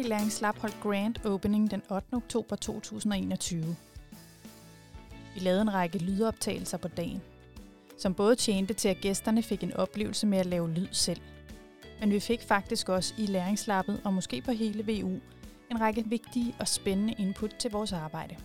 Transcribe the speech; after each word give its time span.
P-Læring 0.00 0.32
Slap 0.32 0.58
holdt 0.58 0.80
Grand 0.82 1.26
Opening 1.26 1.70
den 1.70 1.82
8. 1.90 2.06
oktober 2.12 2.56
2021. 2.56 3.76
Vi 5.34 5.40
lavede 5.40 5.62
en 5.62 5.74
række 5.74 5.98
lydoptagelser 5.98 6.78
på 6.78 6.88
dagen, 6.88 7.22
som 7.98 8.14
både 8.14 8.36
tjente 8.36 8.74
til, 8.74 8.88
at 8.88 9.00
gæsterne 9.00 9.42
fik 9.42 9.62
en 9.62 9.72
oplevelse 9.72 10.26
med 10.26 10.38
at 10.38 10.46
lave 10.46 10.70
lyd 10.70 10.88
selv. 10.92 11.20
Men 12.00 12.10
vi 12.10 12.20
fik 12.20 12.42
faktisk 12.42 12.88
også 12.88 13.14
i 13.18 13.26
læringslappet, 13.26 14.00
og 14.04 14.14
måske 14.14 14.42
på 14.42 14.50
hele 14.50 14.84
VU, 14.86 15.18
en 15.70 15.80
række 15.80 16.04
vigtige 16.06 16.54
og 16.60 16.68
spændende 16.68 17.14
input 17.18 17.54
til 17.58 17.70
vores 17.70 17.92
arbejde. 17.92 18.36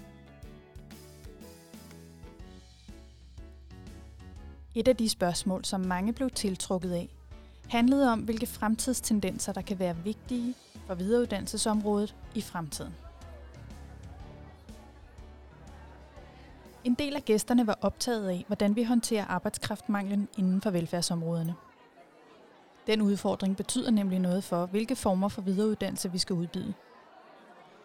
Et 4.75 4.88
af 4.88 4.95
de 4.95 5.09
spørgsmål, 5.09 5.66
som 5.66 5.81
mange 5.81 6.13
blev 6.13 6.30
tiltrukket 6.30 6.91
af, 6.91 7.09
handlede 7.69 8.11
om, 8.11 8.19
hvilke 8.19 8.47
fremtidstendenser, 8.47 9.53
der 9.53 9.61
kan 9.61 9.80
være 9.80 9.95
vigtige 10.03 10.55
for 10.88 10.95
videreuddannelsesområdet 10.95 12.16
i 12.35 12.41
fremtiden. 12.41 12.95
En 16.84 16.94
del 16.94 17.16
af 17.16 17.25
gæsterne 17.25 17.67
var 17.67 17.77
optaget 17.81 18.30
af, 18.30 18.44
hvordan 18.48 18.75
vi 18.75 18.84
håndterer 18.84 19.25
arbejdskraftmanglen 19.25 20.27
inden 20.38 20.61
for 20.61 20.70
velfærdsområderne. 20.70 21.55
Den 22.88 23.02
udfordring 23.02 23.58
betyder 23.58 23.91
nemlig 23.91 24.20
noget 24.20 24.44
for, 24.44 24.66
hvilke 24.66 24.95
former 24.95 25.27
for 25.27 25.41
videreuddannelse 25.41 26.11
vi 26.11 26.17
skal 26.17 26.35
udbyde. 26.35 26.73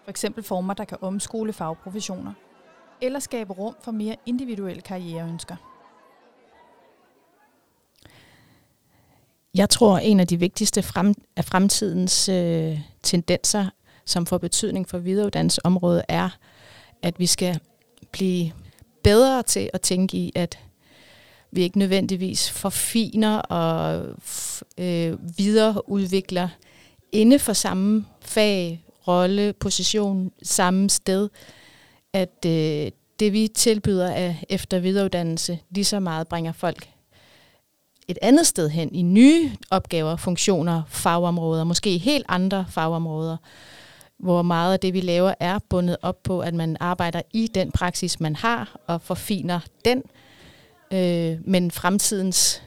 For 0.05 0.11
eksempel 0.11 0.45
former, 0.45 0.75
der 0.75 0.85
kan 0.85 0.99
omskole 1.01 1.53
fagprofessioner, 1.53 2.33
eller 3.01 3.19
skabe 3.19 3.53
rum 3.53 3.75
for 3.83 3.93
mere 3.93 4.17
individuelle 4.27 4.83
karriereønsker. 4.83 5.57
Jeg 9.55 9.71
tror, 9.71 9.99
en 9.99 10.21
af 10.21 10.27
de 10.27 10.37
vigtigste 10.37 10.83
frem, 10.83 11.15
af 11.37 11.45
fremtidens 11.45 12.29
øh, 12.29 12.79
tendenser, 13.03 13.67
som 14.05 14.27
får 14.27 14.39
betydning 14.39 14.89
for 14.89 14.99
videreuddannelsesområdet, 14.99 16.03
er, 16.09 16.29
at 17.03 17.19
vi 17.19 17.27
skal 17.27 17.61
blive 18.13 18.53
bedre 19.05 19.43
til 19.43 19.71
at 19.73 19.81
tænke 19.81 20.17
i, 20.17 20.33
at 20.35 20.59
vi 21.51 21.63
ikke 21.63 21.79
nødvendigvis 21.79 22.51
forfiner 22.51 23.39
og 23.39 24.07
øh, 24.79 25.39
videreudvikler 25.39 26.49
inde 27.13 27.39
for 27.39 27.53
samme 27.53 28.07
fag, 28.21 28.85
rolle, 29.09 29.53
position, 29.53 30.33
samme 30.43 30.91
sted, 30.91 31.29
at 32.13 32.45
øh, 32.47 32.91
det 33.21 33.33
vi 33.33 33.49
tilbyder 33.49 34.13
af 34.13 34.45
efter 34.49 34.79
videreuddannelse 34.79 35.59
lige 35.71 35.85
så 35.85 36.01
meget 36.01 36.29
bringer 36.29 36.53
folk 36.53 36.89
et 38.11 38.19
andet 38.23 38.47
sted 38.47 38.69
hen 38.69 38.95
i 38.95 39.03
nye 39.03 39.53
opgaver, 39.71 40.17
funktioner, 40.17 40.83
fagområder, 40.89 41.65
måske 41.65 41.99
helt 41.99 42.25
andre 42.29 42.67
fagområder, 42.71 43.37
hvor 44.19 44.43
meget 44.43 44.73
af 44.73 44.81
det, 44.81 44.95
vi 44.95 45.01
laver, 45.01 45.35
er 45.41 45.59
bundet 45.69 45.97
op 46.03 46.23
på, 46.23 46.41
at 46.41 46.55
man 46.55 46.77
arbejder 46.81 47.23
i 47.33 47.51
den 47.55 47.73
praksis, 47.73 48.21
man 48.21 48.37
har, 48.37 48.77
og 48.87 49.03
forfiner 49.03 49.61
den. 49.85 50.03
Øh, 50.93 51.39
men 51.45 51.71
fremtidens 51.71 52.63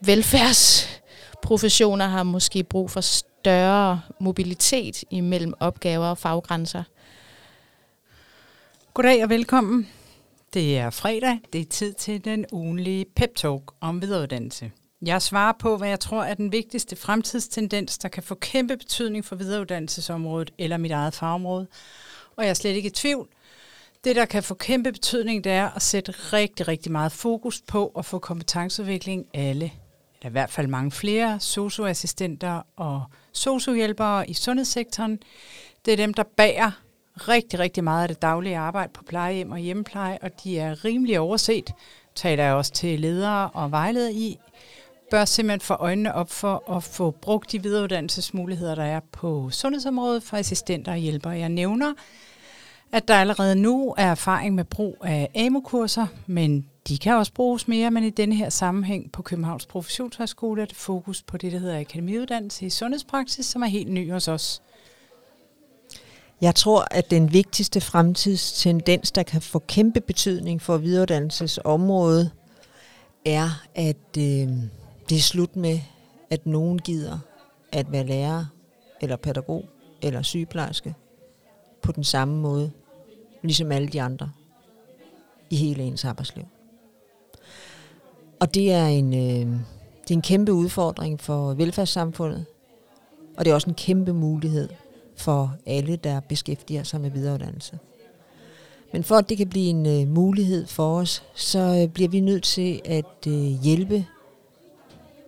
velfærdsprofessioner 0.00 2.06
har 2.06 2.22
måske 2.22 2.64
brug 2.64 2.90
for 2.90 3.00
større 3.00 4.00
mobilitet 4.20 5.04
imellem 5.10 5.54
opgaver 5.60 6.06
og 6.06 6.18
faggrænser. 6.18 6.82
Goddag 8.94 9.24
og 9.24 9.30
velkommen. 9.30 9.88
Det 10.54 10.78
er 10.78 10.90
fredag. 10.90 11.38
Det 11.52 11.60
er 11.60 11.64
tid 11.64 11.92
til 11.92 12.24
den 12.24 12.44
ugenlige 12.52 13.06
pep 13.16 13.34
talk 13.36 13.62
om 13.80 14.02
videreuddannelse. 14.02 14.70
Jeg 15.02 15.22
svarer 15.22 15.52
på, 15.58 15.76
hvad 15.76 15.88
jeg 15.88 16.00
tror 16.00 16.24
er 16.24 16.34
den 16.34 16.52
vigtigste 16.52 16.96
fremtidstendens, 16.96 17.98
der 17.98 18.08
kan 18.08 18.22
få 18.22 18.34
kæmpe 18.34 18.76
betydning 18.76 19.24
for 19.24 19.36
videreuddannelsesområdet 19.36 20.52
eller 20.58 20.76
mit 20.76 20.90
eget 20.90 21.14
fagområde. 21.14 21.66
Og 22.36 22.44
jeg 22.44 22.50
er 22.50 22.54
slet 22.54 22.74
ikke 22.74 22.86
i 22.86 22.90
tvivl. 22.90 23.28
Det, 24.04 24.16
der 24.16 24.24
kan 24.24 24.42
få 24.42 24.54
kæmpe 24.54 24.92
betydning, 24.92 25.44
det 25.44 25.52
er 25.52 25.68
at 25.68 25.82
sætte 25.82 26.12
rigtig, 26.12 26.68
rigtig 26.68 26.92
meget 26.92 27.12
fokus 27.12 27.62
på 27.68 27.86
at 27.98 28.04
få 28.04 28.18
kompetenceudvikling 28.18 29.26
alle, 29.34 29.72
eller 30.16 30.28
i 30.28 30.32
hvert 30.32 30.50
fald 30.50 30.66
mange 30.66 30.90
flere, 30.90 31.40
socioassistenter 31.40 32.62
og 32.76 33.02
sociohjælpere 33.32 34.30
i 34.30 34.34
sundhedssektoren. 34.34 35.18
Det 35.84 35.92
er 35.92 35.96
dem, 35.96 36.14
der 36.14 36.22
bærer 36.36 36.70
rigtig, 37.18 37.58
rigtig 37.58 37.84
meget 37.84 38.02
af 38.02 38.08
det 38.08 38.22
daglige 38.22 38.58
arbejde 38.58 38.92
på 38.94 39.04
plejehjem 39.04 39.50
og 39.50 39.58
hjemmepleje, 39.58 40.18
og 40.22 40.30
de 40.44 40.58
er 40.58 40.84
rimelig 40.84 41.20
overset, 41.20 41.70
taler 42.14 42.44
jeg 42.44 42.54
også 42.54 42.72
til 42.72 43.00
ledere 43.00 43.50
og 43.50 43.70
vejledere 43.70 44.12
i, 44.12 44.38
bør 45.10 45.24
simpelthen 45.24 45.60
få 45.60 45.74
øjnene 45.74 46.14
op 46.14 46.30
for 46.30 46.76
at 46.76 46.84
få 46.84 47.10
brugt 47.10 47.52
de 47.52 47.62
videreuddannelsesmuligheder, 47.62 48.74
der 48.74 48.84
er 48.84 49.00
på 49.12 49.50
sundhedsområdet 49.50 50.22
for 50.22 50.36
assistenter 50.36 50.92
og 50.92 50.98
hjælpere. 50.98 51.38
Jeg 51.38 51.48
nævner, 51.48 51.92
at 52.92 53.08
der 53.08 53.14
allerede 53.14 53.56
nu 53.56 53.94
er 53.96 54.10
erfaring 54.10 54.54
med 54.54 54.64
brug 54.64 54.96
af 55.04 55.28
AMO-kurser, 55.34 56.06
men 56.26 56.66
de 56.88 56.98
kan 56.98 57.14
også 57.14 57.32
bruges 57.32 57.68
mere, 57.68 57.90
men 57.90 58.04
i 58.04 58.10
denne 58.10 58.34
her 58.34 58.48
sammenhæng 58.50 59.12
på 59.12 59.22
Københavns 59.22 59.66
Professionshøjskole 59.66 60.62
er 60.62 60.66
det 60.66 60.76
fokus 60.76 61.22
på 61.22 61.36
det, 61.36 61.52
der 61.52 61.58
hedder 61.58 61.80
akademiuddannelse 61.80 62.66
i 62.66 62.70
sundhedspraksis, 62.70 63.46
som 63.46 63.62
er 63.62 63.66
helt 63.66 63.92
ny 63.92 64.12
hos 64.12 64.28
os. 64.28 64.62
Jeg 66.40 66.54
tror, 66.54 66.86
at 66.90 67.10
den 67.10 67.32
vigtigste 67.32 67.80
fremtidstendens, 67.80 69.12
der 69.12 69.22
kan 69.22 69.42
få 69.42 69.58
kæmpe 69.58 70.00
betydning 70.00 70.62
for 70.62 70.76
videreuddannelsesområdet, 70.76 72.30
er, 73.24 73.48
at 73.74 74.16
øh, 74.18 74.48
det 75.08 75.16
er 75.16 75.20
slut 75.20 75.56
med, 75.56 75.80
at 76.30 76.46
nogen 76.46 76.78
gider 76.78 77.18
at 77.72 77.92
være 77.92 78.06
lærer, 78.06 78.44
eller 79.00 79.16
pædagog, 79.16 79.64
eller 80.02 80.22
sygeplejerske 80.22 80.94
på 81.82 81.92
den 81.92 82.04
samme 82.04 82.40
måde, 82.40 82.70
ligesom 83.42 83.72
alle 83.72 83.88
de 83.88 84.02
andre 84.02 84.30
i 85.50 85.56
hele 85.56 85.82
ens 85.82 86.04
arbejdsliv. 86.04 86.44
Og 88.40 88.54
det 88.54 88.72
er 88.72 88.86
en, 88.86 89.14
øh, 89.14 89.58
det 90.02 90.10
er 90.10 90.14
en 90.14 90.22
kæmpe 90.22 90.52
udfordring 90.52 91.20
for 91.20 91.54
velfærdssamfundet, 91.54 92.44
og 93.36 93.44
det 93.44 93.50
er 93.50 93.54
også 93.54 93.70
en 93.70 93.74
kæmpe 93.74 94.12
mulighed 94.12 94.68
for 95.18 95.56
alle, 95.66 95.96
der 95.96 96.20
beskæftiger 96.20 96.82
sig 96.82 97.00
med 97.00 97.10
videreuddannelse. 97.10 97.78
Men 98.92 99.04
for 99.04 99.14
at 99.16 99.28
det 99.28 99.36
kan 99.36 99.48
blive 99.48 99.70
en 99.70 99.86
øh, 99.86 100.08
mulighed 100.14 100.66
for 100.66 100.98
os, 100.98 101.22
så 101.34 101.58
øh, 101.82 101.92
bliver 101.92 102.08
vi 102.08 102.20
nødt 102.20 102.44
til 102.44 102.80
at 102.84 103.26
øh, 103.26 103.34
hjælpe 103.34 104.06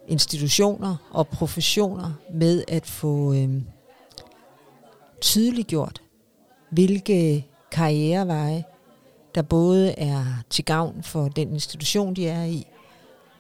institutioner 0.09 0.97
og 1.11 1.29
professioner 1.29 2.13
med 2.33 2.65
at 2.69 2.87
få 2.87 3.35
øh, 3.35 3.63
tydeliggjort, 5.21 6.03
hvilke 6.71 7.47
karriereveje, 7.71 8.65
der 9.35 9.43
både 9.43 9.93
er 9.93 10.25
til 10.51 10.65
gavn 10.65 11.03
for 11.03 11.29
den 11.29 11.53
institution, 11.53 12.15
de 12.15 12.29
er 12.29 12.45
i, 12.45 12.67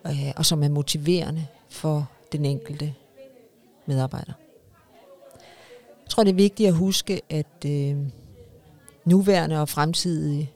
øh, 0.06 0.32
og 0.37 0.47
som 0.47 0.62
er 0.62 0.69
motiverende 0.69 1.47
for 1.69 2.11
den 2.32 2.44
enkelte 2.44 2.94
medarbejder. 3.87 4.32
Jeg 6.10 6.15
tror, 6.15 6.25
det 6.25 6.31
er 6.31 6.34
vigtigt 6.34 6.69
at 6.69 6.75
huske, 6.75 7.21
at 7.28 7.65
øh, 7.66 7.97
nuværende 9.04 9.60
og 9.60 9.69
fremtidige 9.69 10.53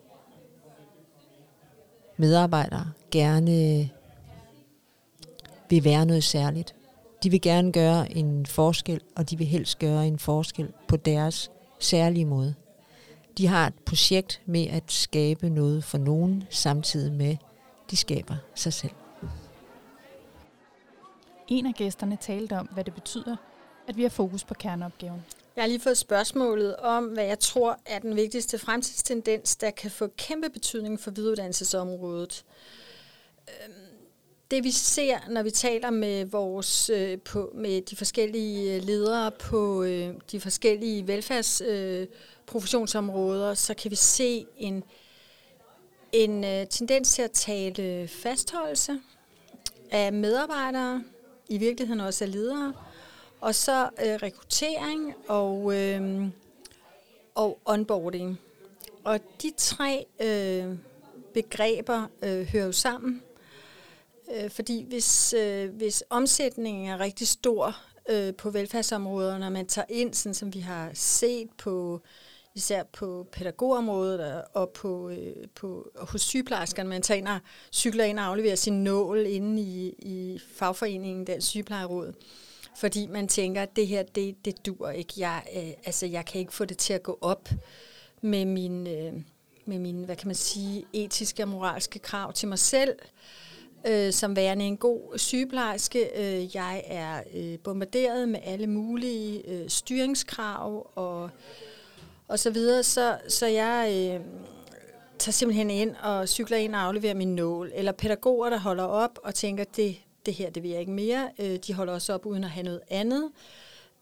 medarbejdere 2.16 2.92
gerne 3.10 3.90
vil 5.70 5.84
være 5.84 6.06
noget 6.06 6.24
særligt. 6.24 6.74
De 7.22 7.30
vil 7.30 7.40
gerne 7.40 7.72
gøre 7.72 8.12
en 8.12 8.46
forskel, 8.46 9.00
og 9.16 9.30
de 9.30 9.38
vil 9.38 9.46
helst 9.46 9.78
gøre 9.78 10.06
en 10.06 10.18
forskel 10.18 10.72
på 10.88 10.96
deres 10.96 11.50
særlige 11.80 12.24
måde. 12.24 12.54
De 13.38 13.46
har 13.46 13.66
et 13.66 13.74
projekt 13.86 14.42
med 14.46 14.66
at 14.66 14.92
skabe 14.92 15.50
noget 15.50 15.84
for 15.84 15.98
nogen, 15.98 16.44
samtidig 16.50 17.12
med, 17.12 17.36
de 17.90 17.96
skaber 17.96 18.36
sig 18.54 18.72
selv. 18.72 18.92
En 21.48 21.66
af 21.66 21.74
gæsterne 21.74 22.16
talte 22.20 22.58
om, 22.58 22.66
hvad 22.66 22.84
det 22.84 22.94
betyder, 22.94 23.36
at 23.88 23.96
vi 23.96 24.02
har 24.02 24.10
fokus 24.10 24.44
på 24.44 24.54
kerneopgaven. 24.54 25.22
Jeg 25.56 25.62
har 25.62 25.68
lige 25.68 25.80
fået 25.80 25.98
spørgsmålet 25.98 26.76
om, 26.76 27.04
hvad 27.04 27.24
jeg 27.24 27.38
tror 27.38 27.78
er 27.86 27.98
den 27.98 28.16
vigtigste 28.16 28.58
fremtidstendens, 28.58 29.56
der 29.56 29.70
kan 29.70 29.90
få 29.90 30.06
kæmpe 30.06 30.50
betydning 30.50 31.00
for 31.00 31.10
videreuddannelsesområdet. 31.10 32.44
Øhm, 33.48 33.74
det 34.50 34.64
vi 34.64 34.70
ser, 34.70 35.18
når 35.30 35.42
vi 35.42 35.50
taler 35.50 35.90
med 35.90 36.24
vores 36.24 36.90
øh, 36.90 37.18
på, 37.18 37.50
med 37.54 37.82
de 37.82 37.96
forskellige 37.96 38.76
øh, 38.76 38.82
ledere 38.82 39.30
på 39.30 39.82
øh, 39.82 40.14
de 40.32 40.40
forskellige 40.40 41.06
velfærdsprofessionsområder, 41.06 43.54
så 43.54 43.74
kan 43.74 43.90
vi 43.90 43.96
se 43.96 44.46
en, 44.56 44.84
en 46.12 46.66
tendens 46.68 47.14
til 47.14 47.22
at 47.22 47.30
tale 47.30 48.08
fastholdelse 48.08 49.00
af 49.90 50.12
medarbejdere, 50.12 51.04
i 51.48 51.58
virkeligheden 51.58 52.00
også 52.00 52.24
af 52.24 52.32
ledere, 52.32 52.72
og 53.40 53.54
så 53.54 53.82
øh, 53.84 54.14
rekruttering 54.14 55.14
og, 55.28 55.74
øh, 55.74 56.26
og 57.34 57.58
onboarding. 57.64 58.40
Og 59.04 59.20
de 59.42 59.52
tre 59.56 60.06
øh, 60.20 60.78
begreber 61.34 62.06
øh, 62.22 62.46
hører 62.46 62.66
jo 62.66 62.72
sammen. 62.72 63.22
Øh, 64.34 64.50
fordi 64.50 64.84
hvis, 64.88 65.32
øh, 65.32 65.74
hvis 65.74 66.04
omsætningen 66.10 66.88
er 66.88 67.00
rigtig 67.00 67.28
stor 67.28 67.76
øh, 68.08 68.34
på 68.34 68.50
velfærdsområder, 68.50 69.38
når 69.38 69.50
man 69.50 69.66
tager 69.66 69.86
ind, 69.88 70.14
sådan 70.14 70.34
som 70.34 70.54
vi 70.54 70.60
har 70.60 70.90
set 70.94 71.48
på 71.58 72.00
især 72.54 72.82
på 72.82 73.26
pædagogområdet 73.32 74.42
og 74.54 74.70
på, 74.70 75.08
øh, 75.08 75.48
på, 75.54 75.90
og 75.94 76.10
hos 76.10 76.22
sygeplejerskerne. 76.22 76.88
Man 76.88 77.02
tager 77.02 77.18
ind 77.18 77.28
og 77.28 77.38
cykler 77.72 78.04
ind 78.04 78.18
og 78.18 78.24
afleverer 78.24 78.56
sin 78.56 78.84
nål 78.84 79.26
inde 79.26 79.62
i, 79.62 79.94
i 79.98 80.40
fagforeningen, 80.54 81.26
den 81.26 81.40
sygeplejeråd. 81.40 82.12
Fordi 82.76 83.06
man 83.06 83.28
tænker, 83.28 83.62
at 83.62 83.76
det 83.76 83.86
her, 83.86 84.02
det, 84.02 84.44
det 84.44 84.66
dur 84.66 84.90
ikke. 84.90 85.12
Jeg, 85.16 85.42
øh, 85.56 85.72
altså, 85.84 86.06
jeg 86.06 86.26
kan 86.26 86.40
ikke 86.40 86.54
få 86.54 86.64
det 86.64 86.78
til 86.78 86.92
at 86.92 87.02
gå 87.02 87.18
op 87.20 87.48
med 88.20 88.44
min, 88.44 88.86
øh, 88.86 89.12
med 89.64 89.78
mine, 89.78 90.04
hvad 90.04 90.16
kan 90.16 90.28
man 90.28 90.34
sige, 90.34 90.84
etiske 90.92 91.42
og 91.42 91.48
moralske 91.48 91.98
krav 91.98 92.32
til 92.32 92.48
mig 92.48 92.58
selv 92.58 92.94
øh, 93.86 94.12
som 94.12 94.36
værende 94.36 94.64
en 94.64 94.76
god 94.76 95.18
sygeplejerske. 95.18 96.10
Øh, 96.16 96.56
jeg 96.56 96.82
er 96.86 97.22
øh, 97.34 97.58
bombarderet 97.58 98.28
med 98.28 98.40
alle 98.44 98.66
mulige 98.66 99.48
øh, 99.48 99.68
styringskrav 99.68 100.90
og, 100.94 101.30
og 102.28 102.38
så 102.38 102.50
videre, 102.50 102.82
så, 102.82 103.18
så 103.28 103.46
jeg 103.46 103.88
øh, 103.88 104.20
tager 105.18 105.32
simpelthen 105.32 105.70
ind 105.70 105.96
og 106.02 106.28
cykler 106.28 106.56
ind 106.56 106.74
og 106.74 106.80
afleverer 106.82 107.14
min 107.14 107.34
nål. 107.34 107.72
Eller 107.74 107.92
pædagoger, 107.92 108.50
der 108.50 108.58
holder 108.58 108.84
op 108.84 109.18
og 109.22 109.34
tænker, 109.34 109.64
det, 109.76 109.96
det 110.26 110.34
her, 110.34 110.50
det 110.50 110.62
vil 110.62 110.70
jeg 110.70 110.80
ikke 110.80 110.92
mere. 110.92 111.30
Øh, 111.38 111.56
de 111.66 111.74
holder 111.74 111.92
også 111.92 112.12
op 112.12 112.26
uden 112.26 112.44
at 112.44 112.50
have 112.50 112.64
noget 112.64 112.80
andet. 112.88 113.30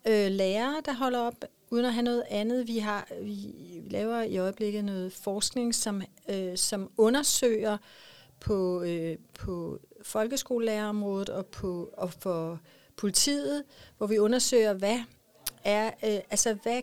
Øh, 0.08 0.30
lærere, 0.30 0.82
der 0.84 0.92
holder 0.92 1.18
op 1.18 1.44
uden 1.70 1.84
at 1.84 1.92
have 1.92 2.02
noget 2.02 2.24
andet. 2.30 2.68
Vi 2.68 2.78
har 2.78 3.08
vi 3.22 3.54
laver 3.90 4.22
i 4.22 4.38
øjeblikket 4.38 4.84
noget 4.84 5.12
forskning, 5.12 5.74
som, 5.74 6.02
øh, 6.28 6.56
som 6.56 6.90
undersøger 6.96 7.76
på, 8.40 8.82
øh, 8.82 9.16
på 9.34 9.78
folkeskolelærerområdet 10.02 11.28
og, 11.28 11.46
på, 11.46 11.90
og 11.96 12.12
for 12.12 12.60
politiet, 12.96 13.64
hvor 13.98 14.06
vi 14.06 14.18
undersøger, 14.18 14.72
hvad 14.72 14.98
er, 15.64 15.86
øh, 15.86 16.20
altså 16.30 16.54
hvad 16.62 16.82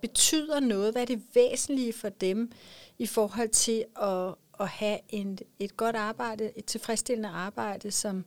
betyder 0.00 0.60
noget, 0.60 0.92
hvad 0.92 1.02
er 1.02 1.06
det 1.06 1.22
væsentlige 1.34 1.92
for 1.92 2.08
dem 2.08 2.52
i 2.98 3.06
forhold 3.06 3.48
til 3.48 3.84
at, 4.02 4.34
at 4.60 4.68
have 4.68 4.98
en, 5.08 5.38
et 5.58 5.76
godt 5.76 5.96
arbejde, 5.96 6.52
et 6.56 6.64
tilfredsstillende 6.64 7.28
arbejde, 7.28 7.90
som 7.90 8.24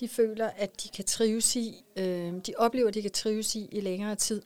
de 0.00 0.08
føler, 0.08 0.50
at 0.56 0.82
de 0.82 0.88
kan 0.88 1.04
trives 1.04 1.56
i, 1.56 1.84
øh, 1.96 2.34
de 2.46 2.54
oplever, 2.56 2.88
at 2.88 2.94
de 2.94 3.02
kan 3.02 3.10
trives 3.10 3.54
i 3.54 3.68
i 3.72 3.80
længere 3.80 4.14
tid. 4.14 4.42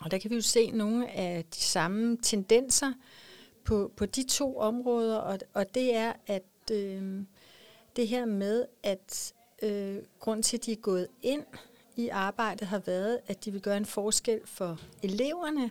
Og 0.00 0.10
der 0.10 0.18
kan 0.18 0.30
vi 0.30 0.34
jo 0.34 0.42
se 0.42 0.70
nogle 0.70 1.10
af 1.10 1.44
de 1.54 1.60
samme 1.60 2.18
tendenser 2.22 2.92
på, 3.64 3.92
på 3.96 4.06
de 4.06 4.26
to 4.26 4.58
områder, 4.58 5.16
og, 5.16 5.38
og 5.54 5.74
det 5.74 5.94
er, 5.94 6.12
at 6.26 6.70
øh, 6.72 7.22
det 7.96 8.08
her 8.08 8.24
med, 8.24 8.64
at 8.82 9.32
øh, 9.62 9.98
grund 10.18 10.42
til, 10.42 10.56
at 10.56 10.66
de 10.66 10.72
er 10.72 10.76
gået 10.76 11.08
ind 11.22 11.44
i 11.96 12.08
arbejdet, 12.08 12.68
har 12.68 12.78
været, 12.78 13.20
at 13.26 13.44
de 13.44 13.50
vil 13.50 13.60
gøre 13.60 13.76
en 13.76 13.86
forskel 13.86 14.40
for 14.44 14.80
eleverne, 15.02 15.70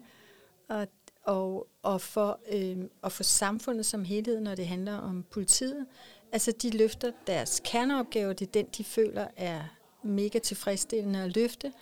og, 0.67 0.87
og, 1.27 1.67
og, 1.83 2.01
for, 2.01 2.39
øh, 2.51 2.77
og 3.01 3.11
for 3.11 3.23
samfundet 3.23 3.85
som 3.85 4.05
helhed, 4.05 4.39
når 4.39 4.55
det 4.55 4.67
handler 4.67 4.97
om 4.97 5.25
politiet. 5.31 5.85
Altså, 6.31 6.51
de 6.51 6.77
løfter 6.77 7.11
deres 7.27 7.61
kerneopgave, 7.65 8.33
det 8.33 8.47
er 8.47 8.51
den, 8.51 8.65
de 8.77 8.83
føler 8.83 9.27
er 9.35 9.63
mega 10.03 10.39
tilfredsstillende 10.39 11.23
at 11.23 11.35
løfte, 11.35 11.73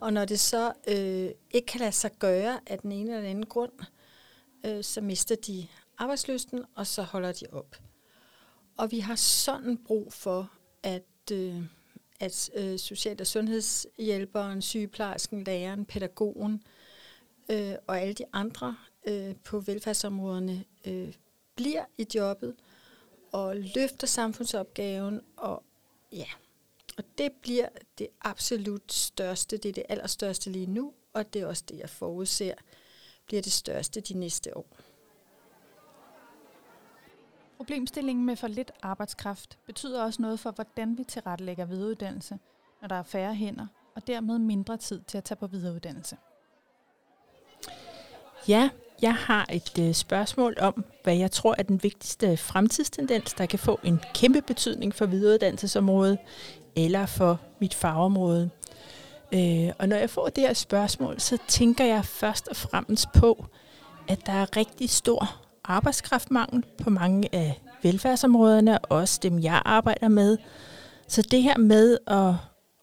og 0.00 0.12
når 0.12 0.24
det 0.24 0.40
så 0.40 0.72
øh, 0.88 1.30
ikke 1.50 1.66
kan 1.66 1.80
lade 1.80 1.92
sig 1.92 2.10
gøre 2.18 2.60
af 2.66 2.78
den 2.78 2.92
ene 2.92 3.10
eller 3.10 3.20
den 3.20 3.30
anden 3.30 3.46
grund, 3.46 3.72
øh, 4.66 4.84
så 4.84 5.00
mister 5.00 5.34
de 5.34 5.66
arbejdsløsten, 5.98 6.64
og 6.74 6.86
så 6.86 7.02
holder 7.02 7.32
de 7.32 7.46
op. 7.52 7.76
Og 8.76 8.90
vi 8.90 8.98
har 8.98 9.16
sådan 9.16 9.78
brug 9.78 10.12
for, 10.12 10.50
at, 10.82 11.32
øh, 11.32 11.62
at 12.20 12.50
øh, 12.54 12.78
social- 12.78 13.20
og 13.20 13.26
sundhedshjælperen, 13.26 14.62
sygeplejersken, 14.62 15.44
læreren, 15.44 15.84
pædagogen 15.84 16.62
øh, 17.50 17.74
og 17.86 18.00
alle 18.00 18.14
de 18.14 18.24
andre 18.32 18.76
øh, 19.04 19.36
på 19.36 19.60
velfærdsområderne 19.60 20.64
øh, 20.86 21.14
bliver 21.54 21.84
i 21.98 22.06
jobbet 22.14 22.56
og 23.32 23.56
løfter 23.56 24.06
samfundsopgaven 24.06 25.20
og 25.36 25.62
ja, 26.12 26.26
og 26.98 27.04
det 27.18 27.32
bliver 27.32 27.68
det 27.98 28.08
absolut 28.20 28.92
største, 28.92 29.56
det 29.56 29.68
er 29.68 29.72
det 29.72 29.84
allerstørste 29.88 30.50
lige 30.50 30.66
nu, 30.66 30.92
og 31.12 31.34
det 31.34 31.42
er 31.42 31.46
også 31.46 31.64
det, 31.68 31.78
jeg 31.78 31.90
forudser, 31.90 32.54
bliver 33.26 33.42
det 33.42 33.52
største 33.52 34.00
de 34.00 34.14
næste 34.14 34.56
år. 34.56 34.66
Problemstillingen 37.56 38.26
med 38.26 38.36
for 38.36 38.48
lidt 38.48 38.72
arbejdskraft 38.82 39.58
betyder 39.66 40.02
også 40.02 40.22
noget 40.22 40.40
for, 40.40 40.50
hvordan 40.50 40.98
vi 40.98 41.04
tilrettelægger 41.04 41.64
videreuddannelse, 41.64 42.38
når 42.80 42.88
der 42.88 42.96
er 42.96 43.02
færre 43.02 43.34
hænder, 43.34 43.66
og 43.94 44.06
dermed 44.06 44.38
mindre 44.38 44.76
tid 44.76 45.02
til 45.06 45.18
at 45.18 45.24
tage 45.24 45.38
på 45.38 45.46
videreuddannelse. 45.46 46.16
Ja, 48.48 48.70
jeg 49.04 49.14
har 49.14 49.46
et 49.52 49.78
øh, 49.80 49.94
spørgsmål 49.94 50.56
om, 50.60 50.84
hvad 51.02 51.16
jeg 51.16 51.30
tror 51.30 51.54
er 51.58 51.62
den 51.62 51.82
vigtigste 51.82 52.36
fremtidstendens, 52.36 53.32
der 53.32 53.46
kan 53.46 53.58
få 53.58 53.80
en 53.82 54.00
kæmpe 54.14 54.42
betydning 54.42 54.94
for 54.94 55.06
videreuddannelsesområdet 55.06 56.18
eller 56.76 57.06
for 57.06 57.40
mit 57.60 57.74
fagområde. 57.74 58.50
Øh, 59.34 59.68
og 59.78 59.88
når 59.88 59.96
jeg 59.96 60.10
får 60.10 60.28
det 60.28 60.42
her 60.42 60.54
spørgsmål, 60.54 61.20
så 61.20 61.38
tænker 61.48 61.84
jeg 61.84 62.04
først 62.04 62.48
og 62.48 62.56
fremmest 62.56 63.08
på, 63.14 63.46
at 64.08 64.26
der 64.26 64.32
er 64.32 64.56
rigtig 64.56 64.90
stor 64.90 65.40
arbejdskraftmangel 65.64 66.64
på 66.82 66.90
mange 66.90 67.34
af 67.34 67.62
velfærdsområderne, 67.82 68.78
også 68.78 69.20
dem 69.22 69.38
jeg 69.38 69.62
arbejder 69.64 70.08
med. 70.08 70.38
Så 71.08 71.22
det 71.22 71.42
her 71.42 71.58
med 71.58 71.98
at 72.06 72.34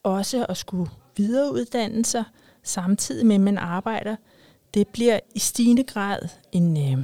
også 0.04 0.46
at 0.50 0.58
skulle 0.58 0.92
videreuddanne 1.18 2.06
sig, 2.06 2.24
samtidig 2.64 3.26
med 3.26 3.36
at 3.36 3.42
man 3.42 3.58
arbejder, 3.58 4.16
det 4.74 4.88
bliver 4.88 5.20
i 5.36 5.40
stigende 5.40 5.84
grad 5.84 6.20
en, 6.52 6.78
øh, 6.78 7.04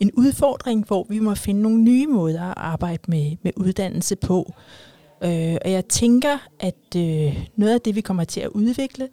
en 0.00 0.12
udfordring, 0.12 0.86
hvor 0.86 1.06
vi 1.08 1.18
må 1.18 1.34
finde 1.34 1.62
nogle 1.62 1.82
nye 1.82 2.06
måder 2.06 2.42
at 2.42 2.54
arbejde 2.56 3.02
med, 3.08 3.36
med 3.42 3.52
uddannelse 3.56 4.16
på. 4.16 4.52
Øh, 5.24 5.56
og 5.64 5.70
jeg 5.70 5.84
tænker, 5.88 6.38
at 6.60 6.96
øh, 6.96 7.46
noget 7.56 7.74
af 7.74 7.80
det, 7.80 7.94
vi 7.94 8.00
kommer 8.00 8.24
til 8.24 8.40
at 8.40 8.48
udvikle, 8.48 9.08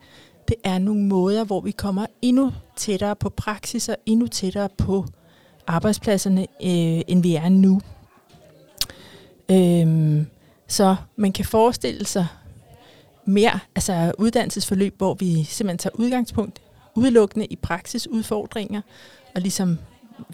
det 0.48 0.56
er 0.64 0.78
nogle 0.78 1.04
måder, 1.04 1.44
hvor 1.44 1.62
vi 1.62 1.72
kommer 1.72 2.06
endnu 2.22 2.52
tættere 2.76 3.16
på 3.16 3.30
praksis 3.30 3.90
og 3.90 3.96
endnu 4.06 4.28
tættere 4.28 4.70
på 4.78 5.06
arbejdspladserne, 5.68 6.42
øh, 6.42 7.02
end 7.08 7.24
vi 7.24 7.36
er 7.36 7.50
nu. 7.50 7.82
Øh, 9.52 10.26
så 10.68 10.96
man 11.16 11.32
kan 11.32 11.46
forestille 11.46 12.06
sig 12.06 12.28
mere 13.26 13.60
altså 13.76 14.12
uddannelsesforløb, 14.18 14.98
hvor 14.98 15.14
vi 15.14 15.44
simpelthen 15.44 15.78
tager 15.78 15.96
udgangspunkt 16.00 16.62
udelukkende 16.98 17.46
i 17.46 17.56
praksis 17.56 18.08
udfordringer, 18.08 18.82
og 19.36 19.42
ligesom 19.42 19.78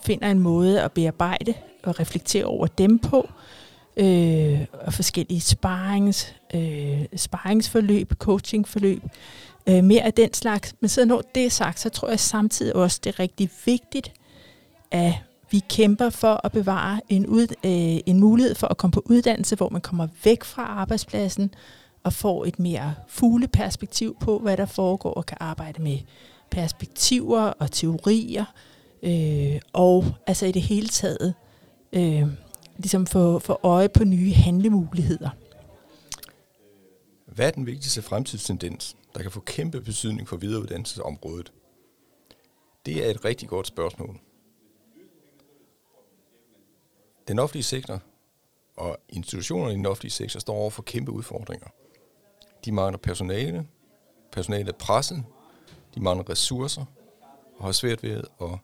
finder 0.05 0.31
en 0.31 0.39
måde 0.39 0.81
at 0.81 0.91
bearbejde 0.91 1.53
og 1.83 1.99
reflektere 1.99 2.45
over 2.45 2.67
dem 2.67 2.99
på, 2.99 3.29
øh, 3.97 4.59
og 4.73 4.93
forskellige 4.93 5.41
sparings, 5.41 6.35
øh, 6.53 7.05
sparingsforløb, 7.15 8.13
coachingforløb, 8.13 9.03
øh, 9.67 9.83
mere 9.83 10.01
af 10.03 10.13
den 10.13 10.33
slags. 10.33 10.75
Men 10.79 10.89
så 10.89 11.05
når 11.05 11.21
det 11.35 11.45
er 11.45 11.49
sagt, 11.49 11.79
så 11.79 11.89
tror 11.89 12.09
jeg 12.09 12.19
samtidig 12.19 12.75
også, 12.75 12.99
det 13.03 13.09
er 13.09 13.19
rigtig 13.19 13.49
vigtigt, 13.65 14.11
at 14.91 15.13
vi 15.51 15.61
kæmper 15.69 16.09
for 16.09 16.41
at 16.43 16.51
bevare 16.51 17.01
en, 17.09 17.27
ud, 17.27 17.47
øh, 17.63 18.01
en 18.05 18.19
mulighed 18.19 18.55
for 18.55 18.67
at 18.67 18.77
komme 18.77 18.91
på 18.91 19.03
uddannelse, 19.05 19.55
hvor 19.55 19.69
man 19.69 19.81
kommer 19.81 20.07
væk 20.23 20.43
fra 20.43 20.63
arbejdspladsen 20.63 21.53
og 22.03 22.13
får 22.13 22.45
et 22.45 22.59
mere 22.59 22.93
fugleperspektiv 23.07 24.17
på, 24.19 24.39
hvad 24.39 24.57
der 24.57 24.65
foregår, 24.65 25.13
og 25.13 25.25
kan 25.25 25.37
arbejde 25.39 25.81
med 25.81 25.97
perspektiver 26.53 27.41
og 27.41 27.71
teorier, 27.71 28.45
øh, 29.03 29.61
og 29.73 30.05
altså 30.27 30.45
i 30.45 30.51
det 30.51 30.61
hele 30.61 30.87
taget 30.87 31.33
øh, 31.93 32.27
ligesom 32.77 33.07
få, 33.07 33.39
få 33.39 33.59
øje 33.63 33.89
på 33.89 34.03
nye 34.03 34.33
handlemuligheder. 34.33 35.29
Hvad 37.25 37.47
er 37.47 37.51
den 37.51 37.65
vigtigste 37.65 38.01
fremtidstendens, 38.01 38.95
der 39.15 39.21
kan 39.21 39.31
få 39.31 39.39
kæmpe 39.39 39.81
betydning 39.81 40.27
for 40.27 40.37
videreuddannelsesområdet? 40.37 41.53
Det 42.85 43.05
er 43.05 43.09
et 43.09 43.25
rigtig 43.25 43.49
godt 43.49 43.67
spørgsmål. 43.67 44.19
Den 47.27 47.39
offentlige 47.39 47.63
sektor 47.63 48.01
og 48.77 48.97
institutionerne 49.09 49.73
i 49.73 49.77
den 49.77 49.85
offentlige 49.85 50.11
sektor 50.11 50.39
står 50.39 50.55
over 50.55 50.69
for 50.69 50.81
kæmpe 50.81 51.11
udfordringer. 51.11 51.67
De 52.65 52.71
mangler 52.71 52.97
personale, 52.97 53.67
personalet 54.31 54.67
er 54.67 54.77
presset, 54.77 55.23
de 55.95 55.99
mangler 55.99 56.29
ressourcer 56.29 56.85
og 57.57 57.65
har 57.65 57.71
svært 57.71 58.03
ved 58.03 58.23
at 58.41 58.57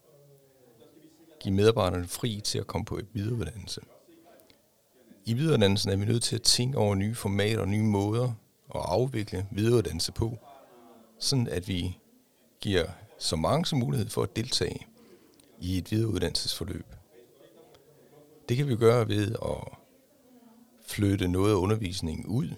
give 1.39 1.53
medarbejderne 1.53 2.07
fri 2.07 2.41
til 2.43 2.59
at 2.59 2.67
komme 2.67 2.85
på 2.85 2.97
et 2.97 3.07
videreuddannelse. 3.13 3.81
I 5.25 5.33
videreuddannelsen 5.33 5.91
er 5.91 5.95
vi 5.95 6.05
nødt 6.05 6.23
til 6.23 6.35
at 6.35 6.41
tænke 6.41 6.77
over 6.77 6.95
nye 6.95 7.15
formater 7.15 7.61
og 7.61 7.67
nye 7.67 7.83
måder 7.83 8.25
at 8.75 8.81
afvikle 8.85 9.47
videreuddannelse 9.51 10.11
på, 10.11 10.37
sådan 11.19 11.47
at 11.47 11.67
vi 11.67 11.97
giver 12.61 12.87
så 13.17 13.35
mange 13.35 13.65
som 13.65 13.79
mulighed 13.79 14.09
for 14.09 14.23
at 14.23 14.35
deltage 14.35 14.87
i 15.59 15.77
et 15.77 15.91
videreuddannelsesforløb. 15.91 16.85
Det 18.49 18.57
kan 18.57 18.67
vi 18.67 18.75
gøre 18.75 19.07
ved 19.07 19.35
at 19.41 19.77
flytte 20.87 21.27
noget 21.27 21.51
af 21.51 21.55
undervisningen 21.55 22.25
ud 22.25 22.49